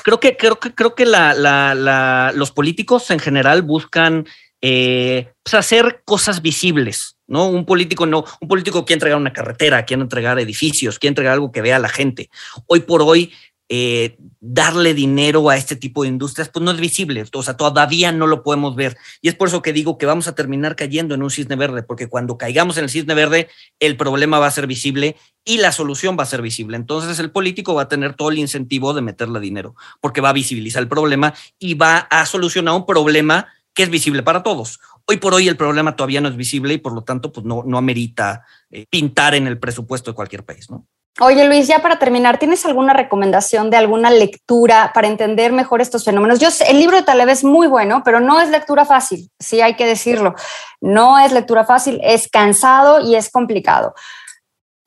creo 0.02 0.18
que, 0.18 0.37
creo 0.37 0.59
que, 0.59 0.74
creo 0.74 0.96
que 0.96 1.07
la, 1.07 2.33
los 2.35 2.50
políticos 2.50 3.12
en 3.12 3.20
general 3.20 3.62
buscan 3.62 4.26
eh, 4.61 5.28
pues, 5.44 5.54
hacer 5.54 6.02
cosas 6.04 6.42
visibles, 6.42 7.16
¿no? 7.28 7.46
Un 7.46 7.64
político 7.64 8.07
no, 8.07 8.24
un 8.40 8.48
político 8.48 8.85
quiere 8.85 8.96
entregar 8.96 9.20
una 9.20 9.33
carretera, 9.33 9.85
quiere 9.85 10.02
entregar 10.02 10.40
edificios, 10.40 10.98
quiere 10.98 11.12
entregar 11.12 11.35
algo 11.35 11.52
que 11.52 11.62
vea 11.62 11.76
a 11.76 11.78
la 11.78 11.88
gente. 11.88 12.28
Hoy 12.66 12.81
por 12.81 13.02
hoy, 13.02 13.33
eh, 13.68 14.16
darle 14.40 14.94
dinero 14.94 15.50
a 15.50 15.57
este 15.57 15.76
tipo 15.76 16.02
de 16.02 16.09
industrias, 16.09 16.48
pues 16.48 16.64
no 16.64 16.70
es 16.70 16.81
visible, 16.81 17.24
o 17.33 17.42
sea, 17.42 17.57
todavía 17.57 18.12
no 18.12 18.26
lo 18.26 18.42
podemos 18.42 18.74
ver. 18.76 18.96
Y 19.20 19.28
es 19.28 19.35
por 19.35 19.48
eso 19.48 19.61
que 19.61 19.72
digo 19.72 19.98
que 19.98 20.07
vamos 20.07 20.26
a 20.26 20.35
terminar 20.35 20.74
cayendo 20.76 21.14
en 21.14 21.22
un 21.22 21.31
cisne 21.31 21.57
verde, 21.57 21.83
porque 21.83 22.07
cuando 22.07 22.38
caigamos 22.38 22.78
en 22.78 22.85
el 22.85 22.90
cisne 22.90 23.14
verde, 23.14 23.48
el 23.78 23.96
problema 23.96 24.38
va 24.38 24.46
a 24.46 24.50
ser 24.50 24.66
visible 24.66 25.16
y 25.44 25.59
la 25.59 25.72
solución 25.72 26.16
va 26.18 26.22
a 26.22 26.26
ser 26.26 26.40
visible. 26.40 26.76
Entonces 26.76 27.18
el 27.18 27.31
político 27.31 27.74
va 27.74 27.83
a 27.83 27.88
tener 27.88 28.14
todo 28.14 28.31
el 28.31 28.38
incentivo 28.38 28.94
de 28.94 29.02
meterle 29.02 29.40
dinero, 29.40 29.74
porque 30.00 30.20
va 30.20 30.31
a 30.31 30.35
visibilizar 30.35 30.83
el 30.83 30.88
problema 30.88 31.35
y 31.59 31.74
va 31.74 31.98
a 31.98 32.24
solucionar 32.26 32.74
un 32.74 32.87
problema 32.87 33.48
que 33.74 33.83
es 33.83 33.90
visible 33.90 34.22
para 34.22 34.42
todos. 34.42 34.81
Hoy 35.07 35.18
por 35.18 35.35
hoy 35.35 35.48
el 35.48 35.57
problema 35.57 35.94
todavía 35.94 36.20
no 36.20 36.28
es 36.28 36.37
visible 36.37 36.74
y 36.74 36.78
por 36.78 36.92
lo 36.92 37.02
tanto 37.02 37.33
pues 37.33 37.46
no, 37.46 37.64
no 37.66 37.78
amerita 37.78 38.44
eh, 38.70 38.87
pintar 38.90 39.35
en 39.35 39.46
el 39.46 39.59
presupuesto 39.59 40.11
de 40.11 40.14
cualquier 40.14 40.44
país, 40.44 40.70
¿no? 40.70 40.87
Oye 41.21 41.44
Luis, 41.47 41.66
ya 41.66 41.81
para 41.81 41.99
terminar, 41.99 42.38
¿tienes 42.38 42.64
alguna 42.64 42.92
recomendación 42.92 43.71
de 43.71 43.77
alguna 43.77 44.11
lectura 44.11 44.92
para 44.94 45.09
entender 45.09 45.53
mejor 45.53 45.81
estos 45.81 46.05
fenómenos? 46.05 46.38
Yo 46.38 46.51
sé, 46.51 46.71
el 46.71 46.79
libro 46.79 46.97
de 46.97 47.03
Taleb 47.03 47.29
es 47.29 47.42
muy 47.42 47.66
bueno, 47.66 48.03
pero 48.05 48.21
no 48.21 48.40
es 48.40 48.51
lectura 48.51 48.85
fácil, 48.85 49.29
sí 49.40 49.61
hay 49.61 49.75
que 49.75 49.85
decirlo. 49.85 50.37
No 50.81 51.18
es 51.18 51.33
lectura 51.33 51.64
fácil, 51.64 52.01
es 52.05 52.29
cansado 52.29 53.01
y 53.01 53.16
es 53.16 53.31
complicado. 53.31 53.94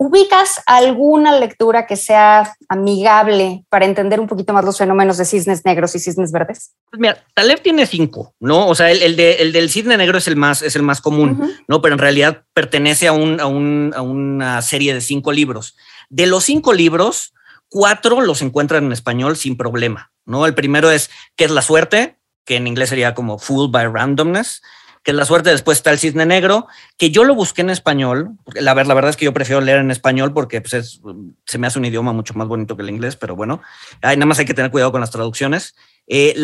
¿Ubicas 0.03 0.60
alguna 0.65 1.38
lectura 1.38 1.86
que 1.86 1.95
sea 1.95 2.55
amigable 2.69 3.65
para 3.69 3.86
entender 3.86 4.19
un 4.19 4.25
poquito 4.25 4.51
más 4.51 4.65
los 4.65 4.75
fenómenos 4.75 5.17
de 5.17 5.25
cisnes 5.25 5.63
negros 5.63 5.93
y 5.93 5.99
cisnes 5.99 6.31
verdes? 6.31 6.71
Pues 6.89 6.99
mira, 6.99 7.23
Taleb 7.36 7.62
tiene 7.62 7.86
cinco, 7.86 8.34
¿no? 8.39 8.67
O 8.67 8.73
sea, 8.73 8.89
el, 8.89 9.15
del 9.15 9.69
cisne 9.69 9.97
negro 9.97 10.17
es 10.17 10.27
el 10.27 10.38
más, 10.38 10.63
es 10.63 10.75
el 10.75 10.81
más 10.81 11.01
común, 11.01 11.55
¿no? 11.67 11.84
Pero 11.84 11.93
en 11.93 11.99
realidad 11.99 12.41
pertenece 12.55 13.10
a, 13.10 13.12
un, 13.12 13.39
a, 13.39 13.45
un, 13.45 13.93
a 13.95 14.01
una 14.01 14.63
serie 14.63 14.95
de 14.95 15.01
cinco 15.01 15.31
libros. 15.31 15.77
De 16.12 16.28
los 16.28 16.43
cinco 16.43 16.74
libros, 16.74 17.34
cuatro 17.69 18.21
los 18.21 18.41
encuentran 18.41 18.84
en 18.86 18.91
español 18.91 19.38
sin 19.38 19.58
problema, 19.58 20.12
¿no? 20.26 20.45
El 20.45 20.54
primero 20.54 20.91
es 20.91 21.10
¿Qué 21.36 21.45
es 21.45 21.52
la 21.52 21.62
suerte? 21.62 22.17
que 22.43 22.56
en 22.56 22.67
inglés 22.67 22.89
sería 22.89 23.13
como 23.13 23.38
Fooled 23.38 23.71
by 23.71 23.88
Randomness 23.88 24.62
que 25.04 25.13
la 25.13 25.26
suerte 25.26 25.50
después 25.50 25.80
está 25.80 25.91
el 25.91 25.97
cisne 25.97 26.26
negro, 26.26 26.67
que 26.97 27.10
yo 27.10 27.24
lo 27.24 27.34
busqué 27.34 27.62
en 27.62 27.71
español. 27.71 28.32
La, 28.54 28.76
la 28.76 28.93
verdad 28.93 29.10
es 29.10 29.17
que 29.17 29.26
yo 29.26 29.34
prefiero 29.34 29.60
leer 29.60 29.80
en 29.80 29.89
español 29.89 30.32
porque 30.34 30.62
pues, 30.62 31.02
se 31.45 31.58
me 31.58 31.67
hace 31.67 31.80
un 31.80 31.86
idioma 31.86 32.13
mucho 32.13 32.36
más 32.36 32.47
bonito 32.47 32.76
que 32.76 32.84
el 32.84 32.89
inglés, 32.89 33.15
pero 33.15 33.36
bueno, 33.36 33.62
nada 34.04 34.26
más 34.26 34.38
hay 34.39 34.45
que 34.45 34.54
tener 34.54 34.69
cuidado 34.69 34.91
con 34.91 35.02
las 35.02 35.10
traducciones. 35.10 35.76
Eh, 36.08 36.36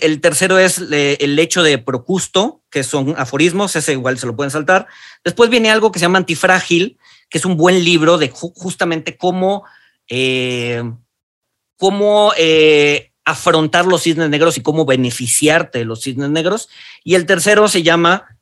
el, 0.00 0.20
tercero 0.20 0.58
es 0.58 0.78
eh, 0.90 1.18
el 1.20 1.38
hecho 1.38 1.62
de 1.62 1.76
Procusto, 1.78 2.62
que 2.70 2.82
son 2.82 3.14
aforismos, 3.18 3.76
ese 3.76 3.92
igual 3.92 4.18
se 4.18 4.26
lo 4.26 4.36
pueden 4.36 4.50
saltar. 4.50 4.86
Después 5.22 5.50
viene 5.50 5.70
algo 5.70 5.92
que 5.92 5.98
se 5.98 6.04
llama 6.04 6.18
Antifrágil, 6.18 6.98
que 7.28 7.38
es 7.38 7.44
un 7.44 7.56
buen 7.56 7.84
libro 7.84 8.18
de 8.18 8.30
justamente 8.30 9.16
cómo, 9.16 9.64
eh, 10.08 10.82
cómo 11.76 12.32
afrontar 13.24 13.84
los 13.84 14.02
cisnes 14.02 14.30
negros 14.30 14.56
y 14.56 14.62
cómo 14.62 14.86
beneficiarte 14.86 15.80
de 15.80 15.84
los 15.84 16.02
cisnes 16.02 16.30
negros. 16.30 16.68
Y 17.04 17.14
el 17.14 17.26
tercero 17.26 17.68
se 17.68 17.82
llama 17.82 18.38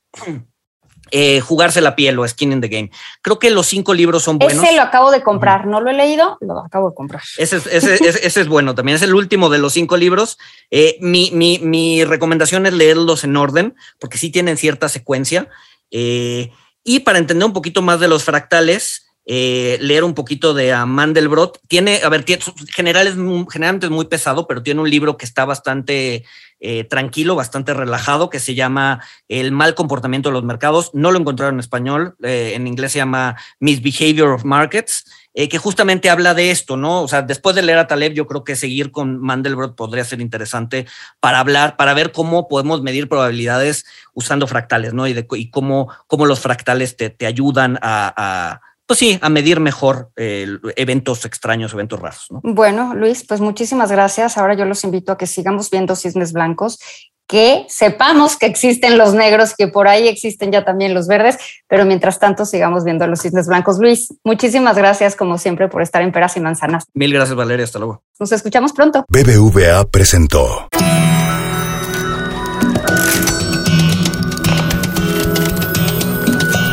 eh, 1.12 1.40
Jugarse 1.40 1.80
la 1.80 1.94
piel 1.94 2.18
o 2.18 2.26
Skin 2.26 2.52
in 2.52 2.60
the 2.60 2.68
Game. 2.68 2.90
Creo 3.22 3.38
que 3.38 3.50
los 3.50 3.66
cinco 3.66 3.94
libros 3.94 4.24
son 4.24 4.38
buenos. 4.38 4.62
Ese 4.62 4.74
lo 4.74 4.82
acabo 4.82 5.10
de 5.12 5.22
comprar, 5.22 5.66
no 5.66 5.80
lo 5.80 5.90
he 5.90 5.94
leído, 5.94 6.36
lo 6.40 6.58
acabo 6.58 6.90
de 6.90 6.96
comprar. 6.96 7.22
Ese 7.38 7.56
es, 7.56 7.66
ese, 7.66 8.40
es 8.40 8.48
bueno 8.48 8.74
también, 8.74 8.96
es 8.96 9.02
el 9.02 9.14
último 9.14 9.48
de 9.48 9.58
los 9.58 9.72
cinco 9.72 9.96
libros. 9.96 10.36
Eh, 10.70 10.98
mi, 11.00 11.30
mi, 11.32 11.60
mi, 11.60 12.04
recomendación 12.04 12.66
es 12.66 12.72
leerlos 12.72 13.22
en 13.22 13.36
orden, 13.36 13.76
porque 14.00 14.18
sí 14.18 14.30
tienen 14.30 14.56
cierta 14.56 14.88
secuencia. 14.88 15.48
Eh, 15.92 16.50
y 16.86 17.00
para 17.00 17.18
entender 17.18 17.44
un 17.44 17.52
poquito 17.52 17.82
más 17.82 18.00
de 18.00 18.08
los 18.08 18.24
fractales, 18.24 19.05
eh, 19.28 19.76
leer 19.80 20.04
un 20.04 20.14
poquito 20.14 20.54
de 20.54 20.72
Mandelbrot. 20.86 21.58
Tiene, 21.66 22.00
a 22.04 22.08
ver, 22.08 22.24
general 22.72 23.08
es 23.08 23.14
generalmente 23.50 23.86
es 23.86 23.90
muy 23.90 24.04
pesado, 24.04 24.46
pero 24.46 24.62
tiene 24.62 24.80
un 24.80 24.88
libro 24.88 25.16
que 25.16 25.24
está 25.24 25.44
bastante 25.44 26.24
eh, 26.60 26.84
tranquilo, 26.84 27.34
bastante 27.34 27.74
relajado, 27.74 28.30
que 28.30 28.38
se 28.38 28.54
llama 28.54 29.02
El 29.26 29.50
mal 29.50 29.74
comportamiento 29.74 30.28
de 30.28 30.34
los 30.34 30.44
mercados. 30.44 30.90
No 30.94 31.10
lo 31.10 31.18
encontraron 31.18 31.56
en 31.56 31.60
español, 31.60 32.14
eh, 32.22 32.52
en 32.54 32.68
inglés 32.68 32.92
se 32.92 32.98
llama 32.98 33.36
Misbehavior 33.58 34.28
of 34.28 34.44
Markets. 34.44 35.04
que 35.34 35.58
justamente 35.58 36.08
habla 36.08 36.32
de 36.32 36.50
esto, 36.50 36.78
¿no? 36.78 37.02
O 37.02 37.08
sea, 37.08 37.20
después 37.20 37.54
de 37.54 37.62
leer 37.62 37.78
a 37.78 37.86
Taleb, 37.86 38.14
yo 38.14 38.26
creo 38.26 38.42
que 38.42 38.56
seguir 38.56 38.90
con 38.90 39.20
Mandelbrot 39.20 39.76
podría 39.76 40.02
ser 40.02 40.22
interesante 40.22 40.86
para 41.20 41.40
hablar, 41.40 41.76
para 41.76 41.92
ver 41.92 42.10
cómo 42.10 42.48
podemos 42.48 42.80
medir 42.80 43.06
probabilidades 43.06 43.84
usando 44.14 44.46
fractales, 44.46 44.94
¿no? 44.94 45.06
Y, 45.06 45.12
de, 45.12 45.26
y 45.32 45.50
cómo, 45.50 45.92
cómo 46.06 46.24
los 46.24 46.40
fractales 46.40 46.96
te, 46.96 47.10
te 47.10 47.26
ayudan 47.26 47.78
a 47.82 48.60
pues 48.86 49.00
sí, 49.00 49.18
a 49.20 49.28
medir 49.28 49.58
mejor 49.58 50.10
eh, 50.16 50.46
eventos 50.76 51.24
extraños, 51.24 51.72
eventos 51.72 51.98
raros. 51.98 52.26
Bueno, 52.42 52.94
Luis, 52.94 53.24
pues 53.26 53.40
muchísimas 53.40 53.90
gracias. 53.90 54.38
Ahora 54.38 54.54
yo 54.54 54.64
los 54.64 54.84
invito 54.84 55.12
a 55.12 55.18
que 55.18 55.26
sigamos 55.26 55.70
viendo 55.70 55.96
cisnes 55.96 56.32
blancos, 56.32 56.78
que 57.26 57.66
sepamos 57.68 58.36
que 58.36 58.46
existen 58.46 58.96
los 58.96 59.12
negros, 59.12 59.54
que 59.58 59.66
por 59.66 59.88
ahí 59.88 60.06
existen 60.06 60.52
ya 60.52 60.64
también 60.64 60.94
los 60.94 61.08
verdes, 61.08 61.36
pero 61.66 61.84
mientras 61.84 62.20
tanto 62.20 62.44
sigamos 62.44 62.84
viendo 62.84 63.08
los 63.08 63.20
cisnes 63.20 63.48
blancos. 63.48 63.78
Luis, 63.80 64.14
muchísimas 64.22 64.76
gracias 64.76 65.16
como 65.16 65.36
siempre 65.36 65.66
por 65.66 65.82
estar 65.82 66.02
en 66.02 66.12
Peras 66.12 66.36
y 66.36 66.40
Manzanas. 66.40 66.84
Mil 66.94 67.12
gracias, 67.12 67.36
Valeria. 67.36 67.64
Hasta 67.64 67.80
luego. 67.80 68.02
Nos 68.20 68.30
escuchamos 68.30 68.72
pronto. 68.72 69.04
BBVA 69.08 69.84
presentó. 69.90 70.68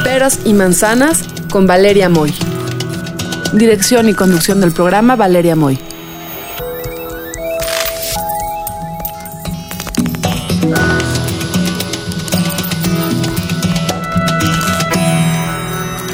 Peras 0.04 0.40
y 0.46 0.54
Manzanas 0.54 1.33
con 1.54 1.68
Valeria 1.68 2.10
Moy. 2.10 2.34
Dirección 3.54 4.10
y 4.10 4.16
conducción 4.16 4.60
del 4.60 4.72
programa 4.72 5.16
Valeria 5.16 5.56
Moy. 5.56 5.78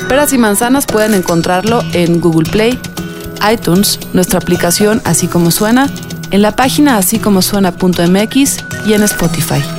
Peras 0.10 0.34
y 0.34 0.38
manzanas 0.38 0.86
pueden 0.86 1.14
encontrarlo 1.14 1.84
en 1.94 2.20
Google 2.20 2.52
Play, 2.52 2.78
iTunes, 3.50 3.98
nuestra 4.12 4.40
aplicación 4.40 5.02
Así 5.06 5.28
como 5.28 5.52
suena, 5.52 5.90
en 6.32 6.42
la 6.42 6.58
página 6.58 6.98
así 6.98 7.18
como 7.18 7.42
suena.mx 7.42 8.58
y 8.86 8.94
en 8.94 9.04
Spotify. 9.04 9.79